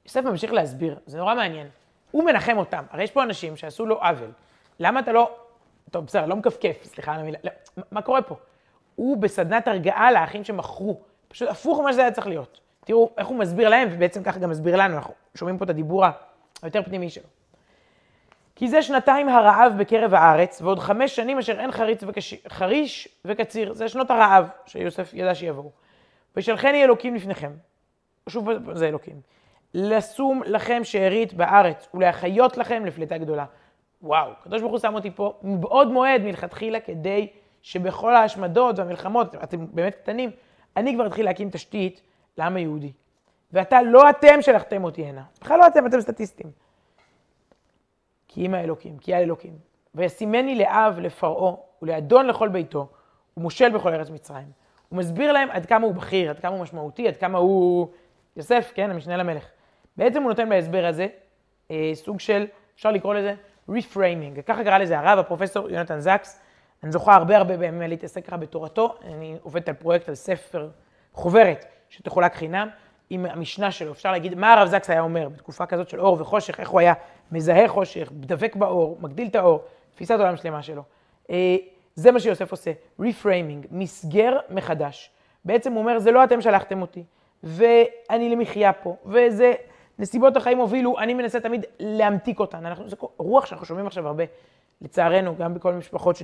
יוסף 0.06 0.24
ממשיך 0.24 0.54
להסביר, 0.54 1.00
זה 1.06 1.18
נורא 1.18 1.36
מעניין. 1.36 1.68
הוא 2.12 2.24
מנחם 2.24 2.58
אותם, 2.58 2.84
הרי 2.90 3.04
יש 3.04 3.12
פה 3.12 3.24
אנשים 3.24 3.56
שעשו 3.56 3.86
לו 3.86 3.96
עוול. 4.02 4.32
למה 4.80 5.00
אתה 5.00 5.12
לא, 5.12 5.36
טוב 5.92 6.06
בסדר, 6.06 6.26
לא 6.26 6.36
מכפכף, 6.36 6.84
סליחה 6.84 7.14
על 7.14 7.20
המילה, 7.20 7.38
לא, 7.44 7.52
מה 7.92 8.02
קורה 8.02 8.22
פה? 8.22 8.36
הוא 8.96 9.18
בסדנת 9.18 9.68
הרגעה 9.68 10.12
לאחים 10.12 10.44
שמכרו, 10.44 11.02
פשוט 11.28 11.50
הפוך 11.50 11.80
ממה 11.80 11.94
שזה 11.94 12.02
היה 12.02 12.12
צריך 12.12 12.28
להיות. 12.28 12.60
תראו 12.86 13.10
איך 13.18 13.28
הוא 13.28 13.38
מסביר 13.38 13.70
להם, 13.70 13.88
ובעצם 13.92 14.24
ככה 14.24 14.40
גם 14.40 14.50
מסביר 14.50 14.76
לנו, 14.76 14.96
אנחנו 14.96 15.14
שומעים 15.36 15.58
פה 15.58 15.66
את 15.66 15.70
הדיבור 15.70 16.06
היותר 16.62 16.84
פנימי 16.84 17.10
שלו. 17.10 17.28
כי 18.56 18.68
זה 18.68 18.82
שנתיים 18.82 19.30
הרעב 19.30 19.74
בקרב 19.78 20.14
הארץ, 20.14 20.62
ועוד 20.62 20.80
חמש 20.80 21.16
שנים 21.16 21.38
אשר 21.38 21.60
אין 21.60 21.72
חריץ 21.72 22.04
וקש... 22.08 22.34
חריש 22.48 23.08
וקציר, 23.26 23.74
זה 23.74 23.90
שנות 23.90 24.12
הרעב 24.12 24.48
שיוסף 24.66 25.14
ידע 25.14 25.36
שיבואו. 25.36 25.72
ושלחני 26.36 26.84
אלוקים 26.84 27.16
לפניכם, 27.16 27.52
שוב 28.30 28.50
זה 28.74 28.88
אלוקים, 28.88 29.22
לשום 29.74 30.42
לכם 30.46 30.84
שארית 30.84 31.34
בארץ, 31.34 31.88
ולהחיות 31.94 32.58
לכם 32.58 32.86
לפליטה 32.86 33.18
גדולה. 33.18 33.46
וואו, 34.02 34.32
הקדוש 34.32 34.62
ברוך 34.62 34.72
הוא 34.72 34.80
שם 34.80 34.96
אותי 34.96 35.12
פה 35.12 35.34
מבעוד 35.42 35.92
מועד 35.92 36.22
מלכתחילה 36.22 36.80
כדי 36.80 37.28
שבכל 37.62 38.16
ההשמדות 38.16 38.80
והמלחמות, 38.80 39.36
אתם 39.36 39.66
באמת 39.72 39.96
קטנים, 39.96 40.32
אני 40.78 40.94
כבר 40.94 41.08
אתחיל 41.08 41.26
להקים 41.26 41.50
תשתית 41.50 42.02
לעם 42.38 42.56
היהודי. 42.56 42.92
ואתה, 43.54 43.82
לא 43.82 44.10
אתם 44.10 44.42
שלחתם 44.42 44.84
אותי 44.84 45.06
הנה. 45.06 45.24
בכלל 45.42 45.60
לא 45.60 45.68
אתם, 45.68 45.88
אתם 45.88 46.02
סטטיסטים. 46.02 46.48
כי 48.28 48.46
אם 48.46 48.54
האלוקים, 48.54 48.98
כי 48.98 49.14
האלוקים. 49.14 49.54
וישימני 49.96 50.56
לאב 50.56 51.00
לפרעה 51.00 51.56
ולאדון 51.82 52.28
לכל 52.28 52.50
ביתו, 52.50 52.88
ומושל 53.38 53.70
בכל 53.70 53.94
ארץ 53.94 54.10
מצרים. 54.10 54.52
הוא 54.90 54.98
מסביר 54.98 55.32
להם 55.32 55.50
עד 55.52 55.66
כמה 55.66 55.86
הוא 55.86 55.94
בכיר, 55.94 56.30
עד 56.30 56.40
כמה 56.40 56.56
הוא 56.56 56.62
משמעותי, 56.62 57.08
עד 57.08 57.18
כמה 57.18 57.38
הוא... 57.38 57.88
יוסף, 58.36 58.72
כן, 58.76 58.92
המשנה 58.92 59.18
למלך. 59.18 59.48
בעצם 59.98 60.22
הוא 60.22 60.30
נותן 60.30 60.50
בהסבר 60.50 60.86
הזה 60.86 61.08
אה, 61.72 61.92
סוג 61.94 62.20
של, 62.20 62.46
אפשר 62.76 62.92
לקרוא 62.92 63.14
לזה, 63.14 63.34
reframing. 63.70 64.42
ככה 64.46 64.64
קרא 64.64 64.78
לזה 64.78 65.00
הרב, 65.00 65.20
הפרופסור 65.20 65.70
יונתן 65.70 66.00
זקס. 66.00 66.42
אני 66.84 66.92
זוכה 66.92 67.16
הרבה 67.16 67.38
הרבה 67.38 67.58
בימים 67.58 67.90
להתעסק 67.90 68.26
ככה 68.26 68.38
בתורתו. 68.38 68.96
אני 69.04 69.38
עובדת 69.44 69.70
על 69.70 69.76
פרויקט, 69.76 70.10
על 70.10 70.16
ספר, 70.16 70.70
חוברת, 71.14 71.66
שתחולק 71.90 72.36
חינם. 72.36 72.70
עם 73.10 73.26
המשנה 73.26 73.72
שלו, 73.72 73.92
אפשר 73.92 74.12
להגיד 74.12 74.36
מה 74.36 74.54
הרב 74.54 74.68
זקס 74.68 74.90
היה 74.90 75.02
אומר 75.02 75.30
בתקופה 75.30 75.66
כזאת 75.66 75.90
של 75.90 76.02
אור 76.02 76.22
וחושך, 76.22 76.60
איך 76.60 76.70
הוא 76.70 76.80
היה 76.80 76.94
מזהה 77.32 77.68
חושך, 77.68 78.10
דבק 78.12 78.56
באור, 78.56 78.98
מגדיל 79.02 79.28
את 79.28 79.36
האור, 79.36 79.64
תפיסת 79.92 80.16
עולם 80.20 80.38
שלמה 80.38 80.64
שלו. 80.64 80.84
אה, 81.30 81.56
זה 81.96 82.12
מה 82.12 82.20
שיוסף 82.20 82.52
עושה, 82.52 82.72
reframing, 83.02 83.68
מסגר 83.72 84.38
מחדש. 84.50 85.12
בעצם 85.46 85.72
הוא 85.72 85.80
אומר, 85.80 86.00
זה 86.00 86.12
לא 86.12 86.24
אתם 86.24 86.42
שלחתם 86.42 86.82
אותי, 86.82 87.04
ואני 87.44 88.30
למחיה 88.30 88.74
פה, 88.74 88.96
וזה 89.06 89.54
נסיבות 90.00 90.38
החיים 90.38 90.58
הובילו, 90.58 91.00
אני 91.00 91.14
מנסה 91.14 91.40
תמיד 91.40 91.66
להמתיק 91.80 92.40
אותן. 92.40 92.66
אנחנו, 92.66 92.90
זה 92.90 92.96
רוח 93.18 93.46
שאנחנו 93.46 93.66
שומעים 93.66 93.88
עכשיו 93.88 94.08
הרבה, 94.08 94.24
לצערנו, 94.82 95.36
גם 95.36 95.54
בכל 95.54 95.74
המשפחות 95.74 96.16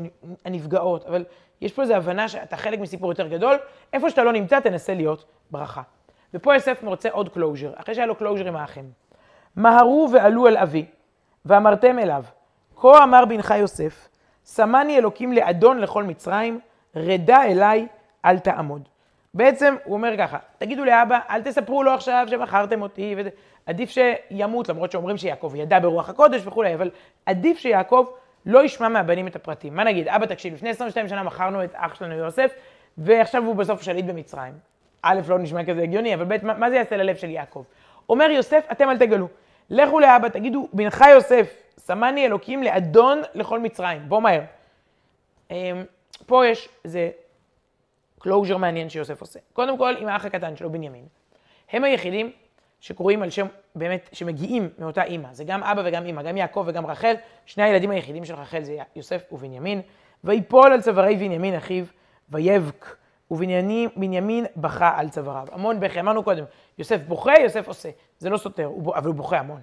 הנפגעות, 0.45 1.05
אבל 1.05 1.25
יש 1.61 1.73
פה 1.73 1.81
איזו 1.81 1.93
הבנה 1.93 2.27
שאתה 2.27 2.57
חלק 2.57 2.79
מסיפור 2.79 3.11
יותר 3.11 3.27
גדול, 3.27 3.57
איפה 3.93 4.09
שאתה 4.09 4.23
לא 4.23 4.33
נמצא, 4.33 4.59
תנסה 4.59 4.93
להיות 4.93 5.25
ברכה. 5.51 5.81
ופה 6.33 6.53
יוסף 6.53 6.83
רוצה 6.83 7.09
עוד 7.09 7.29
closure, 7.29 7.71
אחרי 7.75 7.95
שהיה 7.95 8.07
לו 8.07 8.15
closure 8.15 8.47
עם 8.47 8.55
האחים. 8.55 8.91
מהרו 9.55 10.09
ועלו 10.13 10.47
אל 10.47 10.57
אבי, 10.57 10.85
ואמרתם 11.45 11.99
אליו, 11.99 12.23
כה 12.75 13.03
אמר 13.03 13.25
בנך 13.25 13.53
יוסף, 13.57 14.09
שמני 14.55 14.97
אלוקים 14.97 15.33
לאדון 15.33 15.77
לכל 15.77 16.03
מצרים, 16.03 16.59
רדה 16.95 17.43
אליי, 17.43 17.87
אל 18.25 18.39
תעמוד. 18.39 18.89
בעצם 19.33 19.75
הוא 19.83 19.93
אומר 19.93 20.17
ככה, 20.17 20.37
תגידו 20.57 20.85
לאבא, 20.85 21.19
אל 21.29 21.41
תספרו 21.41 21.83
לו 21.83 21.91
עכשיו 21.91 22.27
שמכרתם 22.29 22.81
אותי, 22.81 23.15
וזה, 23.17 23.29
עדיף 23.65 23.89
שימות, 23.89 24.69
למרות 24.69 24.91
שאומרים 24.91 25.17
שיעקב 25.17 25.53
ידע 25.55 25.79
ברוח 25.79 26.09
הקודש 26.09 26.41
וכולי, 26.45 26.73
אבל 26.73 26.89
עדיף 27.25 27.59
שיעקב 27.59 28.05
לא 28.45 28.63
ישמע 28.63 28.89
מהבנים 28.89 29.27
את 29.27 29.35
הפרטים. 29.35 29.75
מה 29.75 29.83
נגיד, 29.83 30.07
אבא 30.07 30.25
תקשיב, 30.25 30.53
לפני 30.53 30.69
22 30.69 31.07
שנה 31.07 31.23
מכרנו 31.23 31.63
את 31.63 31.69
אח 31.73 31.95
שלנו 31.95 32.15
יוסף, 32.15 32.51
ועכשיו 32.97 33.43
הוא 33.43 33.55
בסוף 33.55 33.81
שליט 33.81 34.05
במצרים. 34.05 34.53
א', 35.01 35.19
לא 35.27 35.39
נשמע 35.39 35.63
כזה 35.63 35.81
הגיוני, 35.81 36.13
אבל 36.13 36.25
ב', 36.25 36.45
מה, 36.45 36.69
זה 36.69 36.75
יעשה 36.75 36.97
ללב 36.97 37.15
של 37.15 37.29
יעקב? 37.29 37.63
אומר 38.09 38.29
יוסף, 38.31 38.65
אתם 38.71 38.89
אל 38.89 38.97
תגלו. 38.97 39.27
לכו 39.69 39.99
לאבא, 39.99 40.29
תגידו, 40.29 40.67
בנך 40.73 41.03
יוסף, 41.13 41.53
שמני 41.85 42.25
אלוקים 42.25 42.63
לאדון 42.63 43.21
לכל 43.33 43.59
מצרים. 43.59 44.01
בוא 44.07 44.21
מהר. 44.21 44.41
אמ, 45.51 45.83
פה 46.25 46.47
יש 46.47 46.69
איזה 46.85 47.09
closure 48.19 48.57
מעניין 48.57 48.89
שיוסף 48.89 49.21
עושה. 49.21 49.39
קודם 49.53 49.77
כל, 49.77 49.95
עם 49.99 50.07
האח 50.07 50.25
הקטן 50.25 50.55
שלו, 50.55 50.71
בנימין. 50.71 51.05
הם 51.71 51.83
היחידים 51.83 52.31
שקוראים 52.81 53.23
על 53.23 53.29
שם, 53.29 53.47
באמת, 53.75 54.09
שמגיעים 54.13 54.69
מאותה 54.79 55.03
אימא. 55.03 55.27
זה 55.31 55.43
גם 55.43 55.63
אבא 55.63 55.81
וגם 55.85 56.05
אימא, 56.05 56.21
גם 56.21 56.37
יעקב 56.37 56.63
וגם 56.67 56.85
רחל. 56.85 57.13
שני 57.45 57.63
הילדים 57.63 57.91
היחידים 57.91 58.25
של 58.25 58.35
רחל 58.35 58.63
זה 58.63 58.77
יוסף 58.95 59.23
ובנימין. 59.31 59.81
ויפול 60.23 60.73
על 60.73 60.81
צווארי 60.81 61.15
בנימין 61.15 61.55
אחיו, 61.55 61.85
ויבק. 62.29 62.95
ובנימין 63.31 64.45
בכה 64.55 64.93
על 64.95 65.09
צוואריו. 65.09 65.47
המון 65.51 65.79
בכי, 65.79 65.99
אמרנו 65.99 66.23
קודם, 66.23 66.43
יוסף 66.77 67.01
בוכה, 67.07 67.33
יוסף 67.43 67.67
עושה. 67.67 67.89
זה 68.19 68.29
לא 68.29 68.37
סותר, 68.37 68.65
הוא, 68.65 68.95
אבל 68.95 69.07
הוא 69.07 69.15
בוכה 69.15 69.39
המון. 69.39 69.61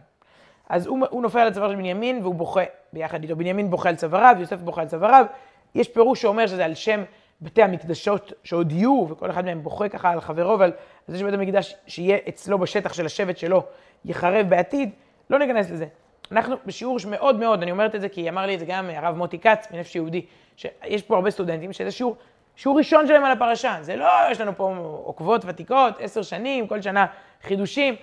אז 0.68 0.86
הוא, 0.86 0.98
הוא 1.10 1.22
נופל 1.22 1.38
על 1.38 1.52
צוואר 1.52 1.70
של 1.70 1.76
בנימין 1.76 2.22
והוא 2.22 2.34
בוכה 2.34 2.62
ביחד 2.92 3.22
איתו. 3.22 3.36
בנימין 3.36 3.70
בוכה 3.70 3.88
על 3.88 3.96
צוואריו, 3.96 4.36
יוסף 4.40 4.60
בוכה 4.60 4.80
על 4.80 4.88
צוואריו. 4.88 5.26
יש 5.74 5.88
פירוש 5.88 6.22
שאומר 6.22 6.46
שזה 6.46 6.64
על 6.64 6.74
שם 6.74 7.02
בתי 7.40 7.62
המקדשות 7.62 8.32
שעוד 8.44 8.72
יהיו, 8.72 9.06
וכל 9.10 9.30
אחד 9.30 9.44
מהם 9.44 9.62
בוכה 9.62 9.88
ככה 9.88 10.10
על 10.10 10.20
חברו 10.20 10.58
ועל 10.58 10.72
זה 11.08 11.18
שבית 11.18 11.34
המקדש 11.34 11.76
שיהיה 11.86 12.18
אצלו 12.28 12.58
בשטח 12.58 12.92
של 12.92 13.06
השבט 13.06 13.38
שלו 13.38 13.62
יחרב 14.04 14.46
בעתיד. 14.48 14.90
לא 15.30 15.38
ניכנס 15.38 15.70
לזה. 15.70 15.86
אנחנו 16.32 16.56
בשיעור 16.66 16.98
שמאוד 16.98 17.36
מאוד, 17.36 17.62
אני 17.62 17.70
אומרת 17.70 17.94
את 17.94 18.00
זה 18.00 18.08
כי 18.08 18.28
אמר 18.28 18.46
לי 18.46 18.54
את 18.54 18.60
זה 18.60 18.66
גם 18.68 18.90
הרב 18.90 19.16
מוטי 19.16 19.38
כץ 19.38 19.68
מנפש 19.72 19.96
יהודי, 19.96 20.26
שיש 20.56 21.02
פה 21.02 21.16
הרבה 21.16 21.30
סטודנטים, 21.30 21.72
שזה 21.72 21.90
שיעור 21.90 22.16
שיעור 22.56 22.78
ראשון 22.78 23.06
שלהם 23.06 23.24
על 23.24 23.32
הפרשה. 23.32 23.76
זה 23.80 23.96
לא, 23.96 24.10
יש 24.30 24.40
לנו 24.40 24.56
פה 24.56 24.76
עוקבות 25.04 25.42
ותיקות, 25.46 25.94
עשר 26.00 26.22
שנים, 26.22 26.66
כל 26.66 26.82
שנה 26.82 27.06
חידושים. 27.42 27.94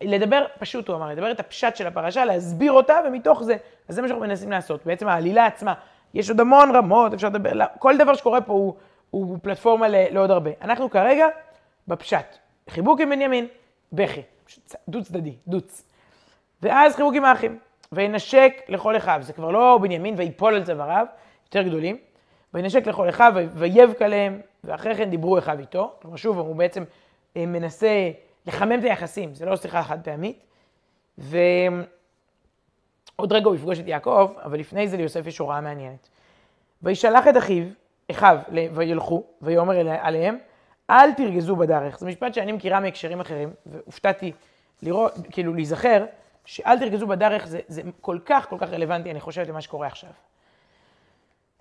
לדבר, 0.00 0.44
פשוט 0.58 0.88
הוא 0.88 0.96
אמר, 0.96 1.08
לדבר 1.08 1.30
את 1.30 1.40
הפשט 1.40 1.76
של 1.76 1.86
הפרשה, 1.86 2.24
להסביר 2.24 2.72
אותה, 2.72 2.94
ומתוך 3.06 3.42
זה, 3.42 3.56
אז 3.88 3.94
זה 3.94 4.02
מה 4.02 4.08
שאנחנו 4.08 4.26
מנסים 4.26 4.50
לעשות. 4.50 4.86
בעצם 4.86 5.08
העלילה 5.08 5.46
עצמה, 5.46 5.74
יש 6.14 6.30
עוד 6.30 6.40
המון 6.40 6.76
רמות, 6.76 7.14
אפשר 7.14 7.28
לדבר, 7.28 7.52
לא, 7.52 7.64
כל 7.78 7.96
דבר 7.96 8.14
שקורה 8.14 8.40
פה 8.40 8.52
הוא, 8.52 8.74
הוא 9.10 9.38
פלטפורמה 9.42 9.88
לעוד 9.88 10.30
הרבה. 10.30 10.50
אנחנו 10.62 10.90
כרגע 10.90 11.26
בפשט. 11.88 12.36
חיבוק 12.70 13.00
עם 13.00 13.10
בנימין, 13.10 13.46
בכי. 13.92 14.22
דו 14.88 15.04
צדדי, 15.04 15.34
דוץ. 15.48 15.82
ואז 16.62 16.96
חיבוק 16.96 17.14
עם 17.14 17.24
האחים. 17.24 17.58
וינשק 17.92 18.62
לכל 18.68 18.96
אחיו. 18.96 19.18
זה 19.22 19.32
כבר 19.32 19.50
לא 19.50 19.78
בנימין 19.82 20.14
ויפול 20.18 20.54
על 20.54 20.64
צוואריו, 20.64 21.06
יותר 21.46 21.62
גדולים. 21.62 21.96
וינשק 22.54 22.86
לכל 22.86 23.08
אחיו 23.08 23.32
ויבק 23.54 24.02
עליהם, 24.02 24.40
ואחרי 24.64 24.94
כן 24.94 25.10
דיברו 25.10 25.38
אחיו 25.38 25.58
איתו. 25.58 25.92
כלומר, 26.02 26.16
שוב, 26.16 26.38
הוא 26.38 26.56
בעצם 26.56 26.84
אה, 27.36 27.46
מנסה 27.46 28.10
לחמם 28.46 28.78
את 28.78 28.84
היחסים, 28.84 29.34
זה 29.34 29.46
לא 29.46 29.56
שיחה 29.56 29.82
חד 29.82 29.98
פעמית. 30.04 30.44
ועוד 33.18 33.32
רגע 33.32 33.46
הוא 33.46 33.54
יפגוש 33.54 33.80
את 33.80 33.86
יעקב, 33.86 34.32
אבל 34.44 34.58
לפני 34.58 34.88
זה 34.88 34.96
ליוסף 34.96 35.26
יש 35.26 35.38
הוראה 35.38 35.60
מעניינת. 35.60 36.08
וישלח 36.82 37.28
את 37.28 37.36
אחיו, 37.36 37.64
אחיו, 38.10 38.38
וילכו, 38.74 39.24
ויאמר 39.42 39.74
עליהם, 40.00 40.38
אל 40.90 41.12
תרגזו 41.12 41.56
בדרך. 41.56 41.98
זה 41.98 42.06
משפט 42.06 42.34
שאני 42.34 42.52
מכירה 42.52 42.80
מהקשרים 42.80 43.20
אחרים, 43.20 43.50
והופתעתי 43.66 44.32
לראות, 44.82 45.14
כאילו 45.30 45.54
להיזכר, 45.54 46.04
שאל 46.44 46.78
תרגזו 46.78 47.06
בדרך 47.06 47.46
זה, 47.46 47.60
זה 47.68 47.82
כל 48.00 48.18
כך 48.24 48.48
כל 48.48 48.56
כך 48.58 48.70
רלוונטי, 48.70 49.10
אני 49.10 49.20
חושבת, 49.20 49.48
למה 49.48 49.60
שקורה 49.60 49.86
עכשיו. 49.86 50.10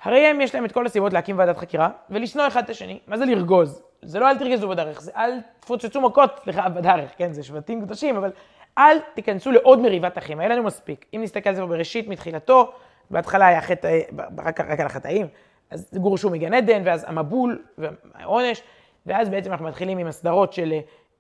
הרי 0.04 0.28
הם 0.28 0.42
יש 0.42 0.56
להם 0.56 0.66
את 0.66 0.72
כל 0.72 0.86
הסיבות 0.86 1.14
להקים 1.14 1.38
ועדת 1.38 1.58
חקירה 1.58 1.90
ולשנוא 2.10 2.48
אחד 2.48 2.64
את 2.64 2.70
השני. 2.70 3.00
מה 3.08 3.18
זה 3.18 3.26
לרגוז? 3.26 3.84
זה 4.02 4.20
לא 4.20 4.30
אל 4.30 4.38
תרגזו 4.38 4.70
בדרך, 4.70 5.02
זה 5.02 5.12
אל 5.16 5.40
תפוצצו 5.60 6.02
מכות, 6.02 6.40
סליחה, 6.44 6.70
בדרך, 6.70 7.12
כן, 7.18 7.34
זה 7.34 7.44
שבטים 7.44 7.82
קדושים, 7.82 8.18
אבל 8.18 8.32
אל 8.78 8.98
תיכנסו 9.14 9.52
לעוד 9.52 9.80
מריבת 9.80 10.18
אחים, 10.18 10.40
היה 10.40 10.50
לנו 10.50 10.64
מספיק. 10.64 11.06
אם 11.16 11.22
נסתכל 11.24 11.50
על 11.50 11.56
זה 11.56 11.66
בראשית 11.66 12.08
מתחילתו, 12.08 12.74
בהתחלה 13.10 13.48
היה 13.48 13.62
חטא, 13.62 14.00
רק, 14.38 14.62
רק 14.62 14.80
על 14.80 14.86
החטאים, 14.86 15.28
אז 15.72 15.90
גורשו 15.94 16.30
מגן 16.30 16.54
עדן, 16.54 16.82
ואז 16.86 17.06
המבול 17.08 17.64
והעונש, 17.78 18.62
ואז 19.06 19.30
בעצם 19.30 19.52
אנחנו 19.52 19.66
מתחילים 19.66 19.98
עם 19.98 20.08
הסדרות 20.08 20.54
של 20.54 20.74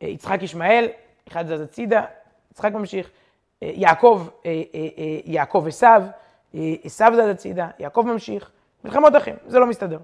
אה, 0.03 0.07
יצחק 0.07 0.43
ישמעאל, 0.43 0.87
אחד 1.27 1.47
זז 1.47 1.61
הצידה, 1.61 2.05
יצחק 2.51 2.73
ממשיך, 2.73 3.11
אה, 3.63 3.71
יעקב, 3.73 4.27
אה, 4.45 4.51
יעקב 5.25 5.65
עשיו, 5.67 6.03
עשיו 6.83 7.11
זז 7.15 7.29
הצידה, 7.29 7.67
יעקב 7.79 8.03
ממשיך. 8.07 8.51
מלחמות 8.83 9.15
אחים, 9.15 9.35
זה 9.47 9.59
לא 9.59 9.67
מסתדר. 9.67 9.99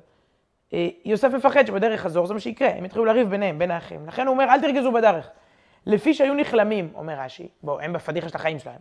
אה, 0.73 0.87
יוסף 1.05 1.33
מפחד 1.33 1.67
שבדרך 1.67 2.01
חזור 2.01 2.27
זה 2.27 2.33
מה 2.33 2.39
שיקרה, 2.39 2.69
הם 2.69 2.85
יתחילו 2.85 3.05
לריב 3.05 3.29
ביניהם, 3.29 3.59
בין 3.59 3.71
האחים. 3.71 4.07
לכן 4.07 4.27
הוא 4.27 4.33
אומר, 4.33 4.43
אל 4.43 4.61
תרגזו 4.61 4.91
בדרך. 4.91 5.29
לפי 5.85 6.13
שהיו 6.13 6.33
נכלמים, 6.33 6.89
אומר 6.95 7.13
רש"י, 7.13 7.47
בואו, 7.63 7.79
הם 7.79 7.93
בפדיחה 7.93 8.29
של 8.29 8.35
החיים 8.35 8.59
שלהם, 8.59 8.79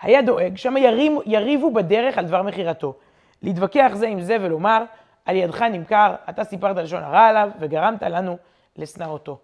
היה 0.00 0.22
דואג 0.22 0.56
שם 0.56 0.76
ירים, 0.76 1.18
יריבו 1.26 1.70
בדרך 1.70 2.18
על 2.18 2.26
דבר 2.26 2.42
מכירתו. 2.42 2.94
להתווכח 3.42 3.90
זה 3.94 4.06
עם 4.06 4.20
זה 4.20 4.36
ולומר, 4.40 4.82
על 5.24 5.36
ידך 5.36 5.62
נמכר, 5.62 6.14
אתה 6.30 6.44
סיפרת 6.44 6.76
לשון 6.76 7.02
הרע 7.02 7.26
עליו, 7.26 7.50
וגרמת 7.60 8.02
לנו 8.02 8.36
לשנא 8.76 9.04
אותו. 9.04 9.38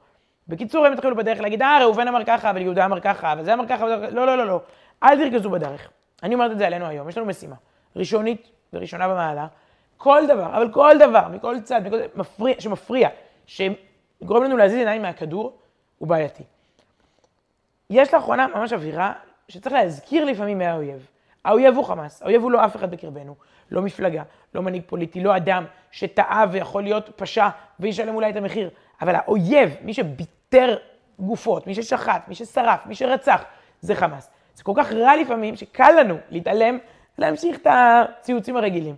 בקיצור, 0.49 0.87
הם 0.87 0.93
התחילו 0.93 1.17
בדרך 1.17 1.41
להגיד, 1.41 1.63
אה, 1.63 1.79
ראובן 1.83 2.09
אמר 2.09 2.25
ככה, 2.25 2.51
אבל 2.51 2.63
יהודה 2.63 2.85
אמר 2.85 3.01
ככה, 3.01 3.33
אבל 3.33 3.45
זה 3.45 3.55
אמר 3.55 3.67
ככה, 3.67 3.87
לא, 3.87 4.27
לא, 4.27 4.37
לא, 4.37 4.47
לא. 4.47 4.61
אל 5.03 5.19
תרגזו 5.19 5.51
בדרך. 5.51 5.91
אני 6.23 6.35
אומרת 6.35 6.51
את 6.51 6.59
זה 6.59 6.67
עלינו 6.67 6.87
היום, 6.87 7.09
יש 7.09 7.19
לנו 7.19 7.27
משימה. 7.27 7.57
ראשונית 7.97 8.49
וראשונה 8.73 9.09
במעלה, 9.09 9.47
כל 9.97 10.23
דבר, 10.29 10.57
אבל 10.57 10.73
כל 10.73 10.97
דבר, 10.99 11.29
מכל 11.29 11.61
צד, 11.61 11.87
מכל, 11.87 11.97
מפריע, 12.15 12.55
שמפריע, 12.59 13.09
שגורם 13.47 14.45
לנו 14.45 14.57
להזיז 14.57 14.79
עיניים 14.79 15.03
מהכדור, 15.03 15.59
הוא 15.99 16.09
בעייתי. 16.09 16.43
יש 17.91 18.15
לאחרונה 18.15 18.47
ממש 18.55 18.73
אווירה 18.73 19.13
שצריך 19.49 19.75
להזכיר 19.75 20.25
לפעמים 20.25 20.59
מי 20.59 20.67
האויב. 20.67 21.07
הוא 21.77 21.85
חמאס, 21.85 22.23
האויב 22.23 22.43
הוא 22.43 22.51
לא 22.51 22.65
אף 22.65 22.77
אחד 22.77 22.91
בקרבנו, 22.91 23.35
לא 23.71 23.83
מפלגה, 23.83 24.23
לא 24.55 24.63
מנהיג 24.63 24.83
פוליטי, 24.87 25.21
לא 25.21 25.37
אדם 25.37 25.65
שטעה 25.91 26.45
ויכול 26.51 26.83
להיות 26.83 27.11
פשע 27.17 27.49
וישלם 27.81 28.15
אולי 28.15 28.31
את 28.31 28.37
המחיר, 28.37 28.71
אבל 29.01 29.15
האויב, 29.15 29.77
מי 29.83 29.95
שביטר 29.95 30.77
גופות, 31.19 31.67
מי 31.67 31.75
ששחט, 31.75 32.29
מי 32.29 32.35
ששרף, 32.35 32.87
מי 32.87 32.95
שרצח, 32.95 33.45
זה 33.81 33.95
חמאס. 33.95 34.31
זה 34.55 34.65
כל 34.65 34.73
כך 34.77 34.93
רע 34.93 35.17
לפעמים 35.17 35.57
שקל 35.57 35.93
לנו 36.01 36.17
להתעלם, 36.31 36.79
להמשיך 37.19 37.57
את 37.57 37.67
הציוצים 37.71 38.57
הרגילים. 38.57 38.97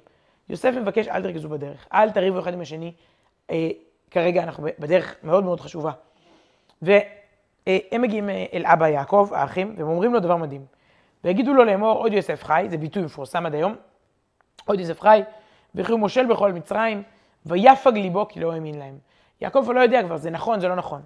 יוסף 0.49 0.75
מבקש, 0.81 1.09
אל 1.09 1.23
תרגזו 1.23 1.49
בדרך, 1.49 1.87
אל 1.95 2.11
תריבו 2.11 2.41
אחד 2.41 2.55
עם 2.55 2.61
השני. 2.61 2.93
אה, 3.51 3.69
כרגע 4.11 4.43
אנחנו 4.43 4.67
בדרך 4.79 5.17
מאוד 5.23 5.45
מאוד 5.45 5.61
חשובה. 5.61 5.93
והם 7.67 8.03
מגיעים 8.03 8.31
אה, 8.31 8.45
אל 8.53 8.67
אבא 8.67 8.89
יעקב, 8.89 9.29
האחים, 9.33 9.75
והם 9.79 9.89
אומרים 9.89 10.13
לו 10.13 10.21
דבר 10.21 10.37
מדהים. 10.37 10.67
ויגידו 11.25 11.55
לו 11.55 11.65
לאמור, 11.65 11.99
עוד 11.99 12.13
יוסף 12.13 12.45
חי, 12.45 12.67
זה 12.71 12.77
ביטוי 12.77 13.03
מפורסם 13.03 13.47
עד 13.47 13.55
היום, 13.55 13.75
עוד 14.65 14.81
יוסף 14.81 15.01
חי, 15.01 15.23
וכי 15.75 15.93
הוא 15.93 16.01
מושל 16.01 16.27
בכל 16.27 16.53
מצרים, 16.53 17.03
ויפג 17.47 17.93
ליבו 17.95 18.29
כי 18.29 18.41
לא 18.41 18.53
האמין 18.53 18.79
להם. 18.79 18.99
יעקב 19.41 19.69
לא 19.75 19.81
יודע 19.81 20.03
כבר, 20.03 20.17
זה 20.17 20.31
נכון, 20.31 20.61
זה 20.61 20.69
לא 20.69 20.75
נכון. 20.75 21.03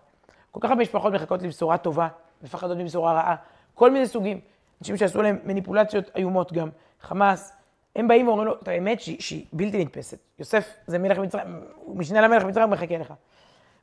כל 0.51 0.61
כך 0.63 0.71
הרבה 0.71 0.83
משפחות 0.83 1.13
מחכות 1.13 1.43
לבשורה 1.43 1.79
טובה, 1.79 2.09
מפחדות 2.43 2.79
מבשורה 2.79 3.13
רעה, 3.13 3.37
כל 3.75 3.91
מיני 3.91 4.07
סוגים. 4.07 4.41
אנשים 4.81 4.97
שעשו 4.97 5.23
להם 5.23 5.39
מניפולציות 5.45 6.11
איומות 6.17 6.53
גם, 6.53 6.69
חמאס, 7.01 7.53
הם 7.97 8.09
באים 8.09 8.29
ואומרים 8.29 8.47
לו 8.47 8.55
את 8.63 8.69
האמת 8.69 9.01
שהיא, 9.01 9.17
שהיא 9.21 9.47
בלתי 9.53 9.85
נתפסת. 9.85 10.19
יוסף 10.39 10.77
זה 10.87 10.99
מלך 10.99 11.19
מצרים, 11.19 11.61
משנה 11.95 12.21
למלך 12.21 12.45
מצרים, 12.45 12.71
מחכה 12.71 12.99
לך. 12.99 13.15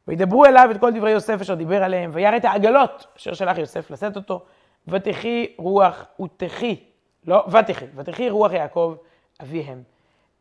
וידברו 0.08 0.46
אליו 0.46 0.68
את 0.72 0.78
כל 0.78 0.92
דברי 0.92 1.12
יוסף 1.12 1.42
אשר 1.42 1.56
דיבר 1.56 1.84
עליהם, 1.84 2.12
וירא 2.14 2.38
את 2.38 2.46
העגלות 2.46 3.08
אשר 3.18 3.34
שלח 3.34 3.58
יוסף 3.58 3.92
לשאת 3.92 4.16
אותו, 4.16 4.46
ותחי 4.88 5.48
רוח 5.58 6.06
ותחי, 6.20 6.84
לא 7.28 7.46
ותחי, 7.52 7.86
ותחי 7.96 8.30
רוח 8.30 8.52
יעקב 8.52 8.96
אביהם. 9.42 9.84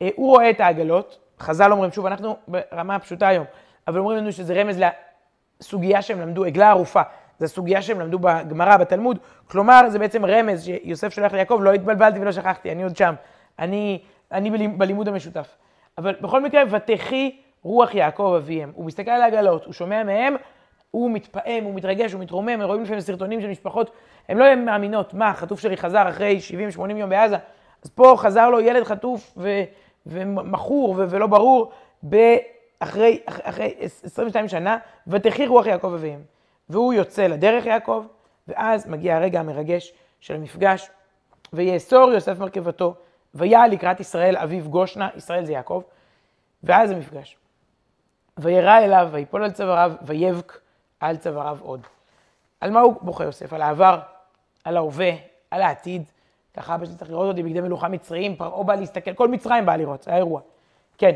אה, 0.03 0.09
הוא 0.17 0.31
רואה 0.31 0.51
את 0.51 0.61
העגלות, 0.61 1.19
חז"ל 1.41 1.73
אומרים, 1.73 1.93
שוב, 1.93 2.07
אנחנו 2.07 2.37
ברמה 2.49 2.95
הפשוטה 2.95 3.29
היום, 3.29 3.45
אבל 3.89 3.99
אומרים 3.99 4.19
לנו 4.19 4.33
שזה 4.33 4.55
רמז 4.55 4.81
לסוגיה 5.61 6.03
שהם 6.03 6.21
למדו, 6.21 6.45
עגלה 6.45 6.71
ערופה. 6.71 7.03
זו 7.39 7.49
סוגיה 7.49 7.83
שהם 7.83 8.01
למדו 8.01 8.19
בגמרא, 8.19 8.77
בתלמוד. 8.77 9.19
כלומר, 9.47 9.89
זה 9.89 9.99
בעצם 9.99 10.25
רמז 10.25 10.65
שיוסף 10.65 11.13
שולח 11.13 11.33
ליעקב, 11.33 11.59
לא 11.63 11.73
התבלבלתי 11.73 12.19
ולא 12.19 12.33
שכחתי, 12.33 12.73
אני 12.73 12.83
עוד 12.83 12.97
שם. 12.97 13.15
אני, 13.59 14.03
אני 14.33 14.69
בלימוד 14.69 15.09
המשותף. 15.09 15.57
אבל 15.99 16.15
בכל 16.21 16.43
מקרה, 16.43 16.63
ותחי 16.71 17.37
רוח 17.65 17.95
יעקב 17.95 18.35
אביהם. 18.37 18.73
הוא 18.75 18.85
מסתכל 18.85 19.11
על 19.11 19.23
העגלות, 19.23 19.65
הוא 19.65 19.73
שומע 19.73 20.05
מהם, 20.05 20.37
הוא 20.91 21.11
מתפעם, 21.11 21.65
הוא 21.65 21.75
מתרגש, 21.75 22.13
הוא 22.13 22.21
מתרומם, 22.21 22.63
רואים 22.63 22.83
לפעמים 22.83 23.01
סרטונים 23.01 23.41
של 23.41 23.49
משפחות, 23.49 23.91
הן 24.29 24.39
לא 24.39 24.55
מאמינות, 24.55 25.15
מה, 25.15 25.35
חטוף 25.35 25.61
שלי 25.61 25.77
חזר 25.77 26.09
אחרי 26.09 26.39
70-80 26.77 26.81
יום 26.97 27.11
בעזה, 27.11 27.37
אז 27.85 27.91
פה 27.91 28.15
חזר 28.17 28.51
לו 28.51 28.61
ילד 28.61 28.85
חטוף 28.85 29.35
ו, 29.37 29.63
ומכור 30.07 30.95
ו, 30.99 31.11
ולא 31.11 31.27
ברור, 31.27 31.73
אחרי, 32.79 33.21
אחרי 33.27 33.75
22 33.81 34.49
שנה, 34.49 34.79
ותחי 35.07 35.47
רוח 35.47 35.67
יעקב 35.67 35.93
אביהם. 35.95 36.21
והוא 36.69 36.93
יוצא 36.93 37.27
לדרך 37.27 37.67
יעקב, 37.67 38.05
ואז 38.49 38.89
מגיע 38.89 39.17
הרגע 39.17 39.41
המרגש 39.41 39.93
של 40.21 40.35
המפגש, 40.35 40.91
ויאסור 41.53 42.13
יוסף 42.13 42.39
מרכבתו, 42.39 42.95
ויעל 43.35 43.71
לקראת 43.71 44.01
ישראל 44.01 44.37
אביו 44.37 44.71
גושנה, 44.71 45.09
ישראל 45.17 45.45
זה 45.45 45.53
יעקב, 45.53 45.83
ואז 46.63 46.91
המפגש. 46.91 47.37
וירא 48.39 48.79
אליו, 48.79 49.09
ויפול 49.13 49.45
על 49.45 49.51
צוואריו, 49.51 49.93
ויבק 50.03 50.61
על 51.01 51.17
צוואריו 51.17 51.59
עוד. 51.61 51.81
על 52.61 52.71
מה 52.71 52.81
הוא 52.81 52.95
בוכה 53.01 53.25
יוסף? 53.25 53.53
על 53.53 53.63
העבר, 53.63 54.01
על 54.65 54.77
ההווה, 54.77 55.11
על 55.51 55.63
העתיד. 55.63 56.03
ככה 56.57 56.75
אבא 56.75 56.87
שלי 56.87 56.95
צריך 56.97 57.11
לראות 57.11 57.29
אותי 57.29 57.43
בגדי 57.43 57.61
מלוכה 57.61 57.89
מצריים, 57.89 58.37
פרעה 58.37 58.65
בא 58.65 58.75
להסתכל, 58.75 59.13
כל 59.13 59.29
מצרים 59.29 59.67
בא 59.67 59.77
לראות, 59.77 60.03
זה 60.03 60.13
האירוע. 60.13 60.41
כן. 60.99 61.15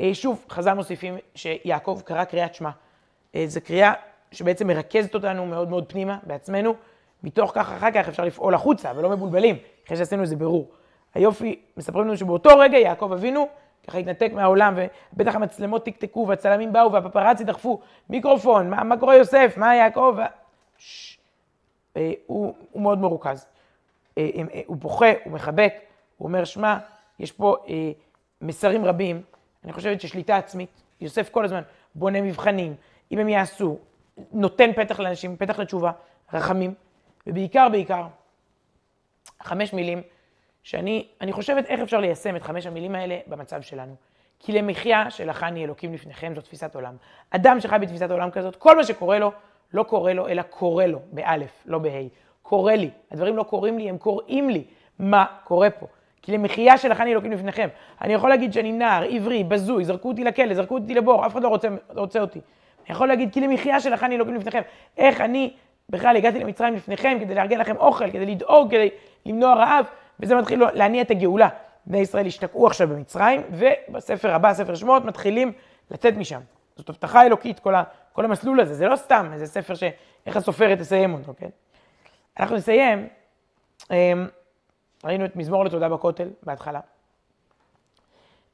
אה, 0.00 0.10
שוב, 0.14 0.44
חז"ל 0.50 0.72
מוסיפים 0.72 1.16
שיעקב 1.34 2.00
קרא 2.04 2.24
קריאת 2.24 2.54
שמע. 2.54 2.70
אה, 3.34 3.44
זו 3.46 3.60
קריאה 3.60 3.92
שבעצם 4.32 4.66
מרכזת 4.66 5.14
אותנו 5.14 5.46
מאוד 5.46 5.68
מאוד 5.70 5.84
פנימה, 5.88 6.18
בעצמנו. 6.22 6.74
מתוך 7.22 7.52
כך 7.54 7.72
אחר 7.72 7.90
כך 7.90 8.08
אפשר 8.08 8.24
לפעול 8.24 8.54
החוצה 8.54 8.92
ולא 8.96 9.10
מבולבלים, 9.10 9.56
אחרי 9.86 9.96
שעשינו 9.96 10.22
איזה 10.22 10.36
בירור. 10.36 10.70
היופי, 11.14 11.60
מספרים 11.76 12.04
לנו 12.04 12.16
שבאותו 12.16 12.50
רגע 12.58 12.78
יעקב 12.78 13.12
אבינו 13.12 13.48
ככה 13.86 13.98
התנתק 13.98 14.30
מהעולם, 14.32 14.74
ובטח 15.12 15.34
המצלמות 15.34 15.84
תקתקו, 15.84 16.26
והצלמים 16.28 16.72
באו, 16.72 16.92
והפפרצי 16.92 17.44
דחפו, 17.44 17.80
מיקרופון, 18.10 18.70
מה, 18.70 18.84
מה 18.84 18.96
קורה 18.96 19.16
יוסף, 19.16 19.54
מה 19.56 19.76
יעקב? 19.76 20.16
ש... 20.78 21.18
אה, 21.96 22.12
הוא, 22.26 22.54
הוא 22.72 22.82
מאוד 22.82 22.98
מרוכז. 22.98 23.46
אה, 24.18 24.30
אה, 24.54 24.60
הוא 24.66 24.76
בוכה, 24.76 25.12
הוא 25.24 25.32
מחבק, 25.32 25.74
הוא 26.16 26.28
אומר, 26.28 26.44
שמע, 26.44 26.78
יש 27.18 27.32
פה 27.32 27.56
אה, 27.68 27.92
מסרים 28.40 28.84
רבים, 28.84 29.22
אני 29.64 29.72
חושבת 29.72 30.00
ששליטה 30.00 30.36
עצמית, 30.36 30.82
יוסף 31.00 31.28
כל 31.30 31.44
הזמן 31.44 31.62
בונה 31.94 32.20
מבחנים, 32.20 32.74
אם 33.12 33.18
הם 33.18 33.28
יעשו, 33.28 33.78
נותן 34.32 34.72
פתח 34.72 35.00
לאנשים, 35.00 35.36
פתח 35.36 35.58
לתשובה, 35.58 35.92
רחמים, 36.32 36.74
ובעיקר, 37.26 37.68
בעיקר, 37.72 38.06
חמש 39.42 39.72
מילים 39.72 40.02
שאני 40.64 41.06
אני 41.20 41.32
חושבת 41.32 41.66
איך 41.66 41.80
אפשר 41.80 42.00
ליישם 42.00 42.36
את 42.36 42.42
חמש 42.42 42.66
המילים 42.66 42.94
האלה 42.94 43.18
במצב 43.26 43.62
שלנו. 43.62 43.94
כי 44.38 44.52
למחיה 44.52 45.10
שלחני 45.10 45.64
אלוקים 45.64 45.94
לפניכם 45.94 46.32
זו 46.34 46.40
תפיסת 46.40 46.74
עולם. 46.74 46.96
אדם 47.30 47.60
שחי 47.60 47.76
בתפיסת 47.80 48.10
עולם 48.10 48.30
כזאת, 48.30 48.56
כל 48.56 48.76
מה 48.76 48.84
שקורה 48.84 49.18
לו, 49.18 49.32
לא 49.72 49.82
קורה 49.82 50.12
לו, 50.12 50.28
אלא 50.28 50.42
קורה 50.42 50.86
לו, 50.86 50.98
באלף, 51.12 51.62
לא 51.66 51.78
בה'. 51.78 52.08
קורה 52.42 52.76
לי. 52.76 52.90
הדברים 53.10 53.36
לא 53.36 53.42
קורים 53.42 53.78
לי, 53.78 53.88
הם 53.88 53.98
קוראים 53.98 54.50
לי. 54.50 54.64
מה 54.98 55.24
קורה 55.44 55.70
פה? 55.70 55.86
כי 56.22 56.32
למחיה 56.32 56.78
שלחני 56.78 57.12
אלוקים 57.12 57.32
לפניכם. 57.32 57.68
אני 58.00 58.12
יכול 58.12 58.30
להגיד 58.30 58.52
שאני 58.52 58.72
נער, 58.72 59.02
עברי, 59.02 59.44
בזוי, 59.44 59.84
זרקו 59.84 60.08
אותי 60.08 60.24
לכלא, 60.24 60.54
זרקו 60.54 60.74
אותי 60.74 60.94
לבור, 60.94 61.26
אף 61.26 61.32
אחד 61.32 61.42
לא 61.42 61.48
רוצה, 61.48 61.68
לא 61.68 62.00
רוצה 62.00 62.20
אותי. 62.20 62.40
אני 62.86 62.94
יכול 62.94 63.08
להגיד, 63.08 63.32
כי 63.32 63.40
למחיה 63.40 63.80
שלחני 63.80 64.16
אלוקים 64.16 64.34
לפניכם. 64.34 64.60
איך 64.98 65.20
אני 65.20 65.52
בכלל 65.90 66.16
הגעתי 66.16 66.38
למצרים 66.38 66.74
לפניכם 66.74 67.18
כדי 67.20 67.34
לארגן 67.34 67.58
לכם 67.58 67.76
אוכל, 67.76 68.10
כדי 68.10 68.26
לדאוג, 68.26 68.70
כדי 68.70 68.90
למנוע 69.26 69.54
רעב. 69.54 69.86
וזה 70.20 70.34
מתחיל 70.34 70.62
להניע 70.72 71.02
את 71.02 71.10
הגאולה. 71.10 71.48
בני 71.86 71.98
ישראל 71.98 72.26
השתקעו 72.26 72.66
עכשיו 72.66 72.88
במצרים, 72.88 73.42
ובספר 73.50 74.34
הבא, 74.34 74.54
ספר 74.54 74.74
שמות, 74.74 75.04
מתחילים 75.04 75.52
לצאת 75.90 76.14
משם. 76.14 76.40
זאת 76.76 76.88
הבטחה 76.88 77.26
אלוקית, 77.26 77.58
כל, 77.60 77.74
ה, 77.74 77.82
כל 78.12 78.24
המסלול 78.24 78.60
הזה, 78.60 78.74
זה 78.74 78.86
לא 78.86 78.96
סתם 78.96 79.30
איזה 79.32 79.46
ספר 79.46 79.74
שאיך 79.74 80.36
הסופרת 80.36 80.78
תסיים 80.78 81.14
אותו, 81.14 81.32
כן? 81.38 81.48
אנחנו 82.40 82.56
נסיים, 82.56 83.08
אמ, 83.90 84.26
ראינו 85.04 85.24
את 85.24 85.36
מזמור 85.36 85.64
לתודה 85.64 85.88
בכותל 85.88 86.30
בהתחלה. 86.42 86.80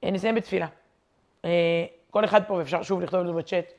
אה, 0.04 0.10
נסיים 0.10 0.34
בתפילה. 0.34 0.66
אה, 1.44 1.84
כל 2.10 2.24
אחד 2.24 2.44
פה, 2.46 2.54
ואפשר 2.54 2.82
שוב 2.82 3.00
לכתוב 3.00 3.20
את 3.20 3.26
זה 3.26 3.32
בצ'אט, 3.32 3.72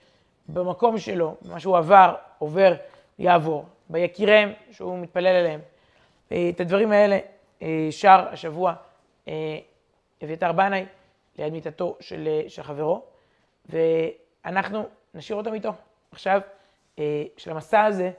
במקום 0.50 0.98
שלו, 0.98 1.36
מה 1.42 1.60
שהוא 1.60 1.78
עבר, 1.78 2.16
עובר, 2.38 2.74
יעבור. 3.20 3.66
ביקיריהם, 3.90 4.54
שהוא 4.72 5.00
מתפלל 5.00 5.36
אליהם. 5.36 5.60
אה, 6.32 6.50
את 6.50 6.60
הדברים 6.60 6.92
האלה 6.92 7.20
שר 7.92 8.28
השבוע 8.32 8.74
אה, 9.28 9.60
אביתר 10.24 10.52
בנאי 10.52 10.86
ליד 11.38 11.54
מיטתו 11.54 11.98
של, 12.00 12.28
אה, 12.28 12.50
של 12.50 12.64
חברו, 12.64 13.06
ואנחנו 13.66 14.84
נשאיר 15.14 15.38
אותם 15.38 15.54
איתו. 15.54 15.74
עכשיו, 16.12 16.42
שלמסע 17.38 17.84
הזה 17.84 18.12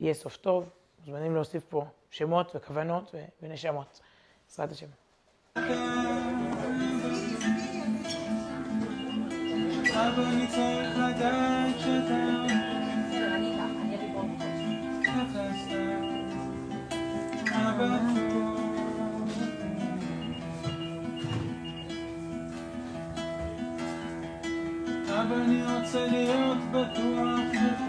יהיה 0.00 0.14
סוף 0.14 0.36
טוב, 0.36 0.68
מוזמנים 0.98 1.34
להוסיף 1.34 1.64
פה 1.64 1.84
שמות 2.10 2.56
וכוונות 2.56 3.14
ונשמות. 3.42 4.00
בעזרת 4.48 4.72
השם. 4.72 4.86
אבא, 9.96 10.22
אני 10.22 10.46
צריך 10.46 10.98
לדעת 10.98 11.80
שאתה... 11.80 12.36
אבל 17.76 18.55
אני 25.32 25.62
רוצה 25.62 26.06
להיות 26.06 26.58
בטוח 26.70 27.40
בכל 27.52 27.85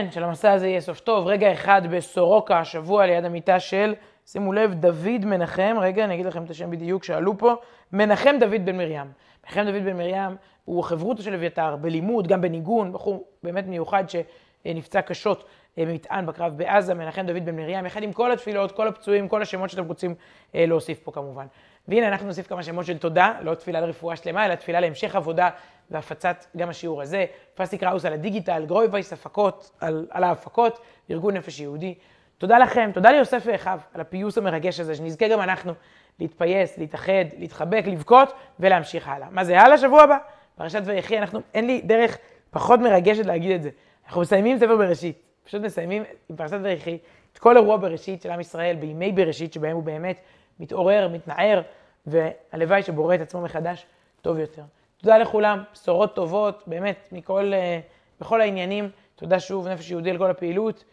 אמן, 0.00 0.10
שלמסע 0.10 0.52
הזה 0.52 0.68
יהיה 0.68 0.80
סוף 0.80 1.00
טוב. 1.00 1.26
רגע 1.26 1.52
אחד 1.52 1.82
בסורוקה, 1.90 2.58
השבוע 2.58 3.06
ליד 3.06 3.24
המיטה 3.24 3.60
של, 3.60 3.94
שימו 4.26 4.52
לב, 4.52 4.74
דוד 4.74 5.24
מנחם, 5.24 5.76
רגע, 5.80 6.04
אני 6.04 6.14
אגיד 6.14 6.26
לכם 6.26 6.44
את 6.44 6.50
השם 6.50 6.70
בדיוק, 6.70 7.04
שאלו 7.04 7.38
פה, 7.38 7.54
מנחם 7.92 8.36
דוד 8.40 8.64
בן 8.64 8.76
מרים. 8.76 9.06
מנחם 9.44 9.64
דוד 9.64 9.84
בן 9.84 9.96
מרים 9.96 10.36
הוא 10.64 10.84
חברותו 10.84 11.22
של 11.22 11.34
אביתר, 11.34 11.76
בלימוד, 11.76 12.26
גם 12.26 12.40
בניגון, 12.40 12.92
בחור 12.92 13.24
באמת 13.42 13.66
מיוחד 13.66 14.04
שנפצע 14.08 15.02
קשות 15.02 15.44
אה, 15.78 15.86
במטען 15.86 16.26
בקרב 16.26 16.56
בעזה, 16.56 16.94
מנחם 16.94 17.26
דוד 17.26 17.44
בן 17.44 17.56
מרים, 17.56 17.86
יחד 17.86 18.02
עם 18.02 18.12
כל 18.12 18.32
התפילות, 18.32 18.72
כל 18.72 18.88
הפצועים, 18.88 19.28
כל 19.28 19.42
השמות 19.42 19.70
שאתם 19.70 19.84
רוצים 19.84 20.14
אה, 20.54 20.66
להוסיף 20.66 20.98
פה 20.98 21.12
כמובן. 21.12 21.46
והנה 21.88 22.08
אנחנו 22.08 22.26
נוסיף 22.26 22.46
כמה 22.46 22.62
שמות 22.62 22.86
של 22.86 22.98
תודה, 22.98 23.34
לא 23.42 23.54
תפילה 23.54 23.80
לרפואה 23.80 24.16
שלמה, 24.16 24.46
אלא 24.46 24.54
תפילה 24.54 24.80
להמשך 24.80 25.16
עבודה 25.16 25.50
והפצת 25.90 26.44
גם 26.56 26.68
השיעור 26.68 27.02
הזה. 27.02 27.26
פסי 27.54 27.78
קראוס 27.78 28.04
על 28.04 28.12
הדיגיטל, 28.12 28.64
גרוי 28.66 28.86
וייס 28.90 29.12
הפקות, 29.12 29.70
על, 29.80 30.06
על 30.10 30.24
ההפקות, 30.24 30.80
ארגון 31.10 31.36
נפש 31.36 31.60
יהודי. 31.60 31.94
תודה 32.38 32.58
לכם, 32.58 32.90
תודה 32.94 33.10
ליוסף 33.10 33.42
ואחיו 33.46 33.78
על 33.94 34.00
הפיוס 34.00 34.38
המרגש 34.38 34.80
הזה, 34.80 34.94
שנזכה 34.94 35.28
גם 35.28 35.40
אנחנו 35.40 35.72
להתפייס, 36.20 36.78
להתאחד, 36.78 37.24
להתחבק, 37.38 37.84
לבכות 37.86 38.32
ולהמשיך 38.60 39.08
הלאה. 39.08 39.28
מה 39.30 39.44
זה 39.44 39.60
הלאה 39.60 39.78
שבוע 39.78 40.02
הבא? 40.02 40.18
פרשת 40.56 40.82
ויחי, 40.84 41.18
אנחנו, 41.18 41.40
אין 41.54 41.66
לי 41.66 41.80
דרך 41.80 42.18
פחות 42.50 42.80
מרגשת 42.80 43.26
להגיד 43.26 43.50
את 43.50 43.62
זה. 43.62 43.70
אנחנו 44.06 44.20
מסיימים 44.20 44.58
ספר 44.58 44.76
בראשית, 44.76 45.22
פשוט 45.44 45.62
מסיימים 45.62 46.04
עם 46.30 46.36
פרשת 46.36 46.58
ויחי 46.62 46.98
את 47.32 47.38
כל 47.38 47.56
אירוע 47.56 47.76
בראשית 47.76 48.22
של 48.22 48.30
עם 48.30 48.40
ישראל, 48.40 48.76
בימי 48.76 49.12
בראשית 49.12 49.52
שבהם 49.52 49.76
הוא 49.76 49.82
באמת 49.82 50.20
מתעורר, 50.60 51.08
מתנער, 51.12 51.62
והלוואי 52.06 52.82
שבורא 52.82 53.14
את 53.14 53.20
עצמו 53.20 53.40
מחדש 53.40 53.86
טוב 54.22 54.38
יותר. 54.38 54.62
תודה 54.98 55.18
לכולם, 55.18 55.62
בשורות 55.72 56.14
טובות, 56.14 56.62
באמת, 56.66 57.08
מכל, 57.12 57.52
אה, 57.54 57.80
בכל 58.20 58.40
העניינים. 58.40 58.90
תודה 59.16 59.40
שוב, 59.40 59.68
נפש 59.68 59.90
יהודי 59.90 60.10
על 60.10 60.18
כל 60.18 60.30
הפעילות, 60.30 60.84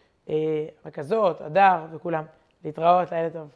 רכזות, 0.86 1.40
אה, 1.40 1.46
הדר 1.46 1.84
וכולם. 1.92 2.24
להתראות, 2.64 3.12
לילה 3.12 3.30
טוב. 3.30 3.48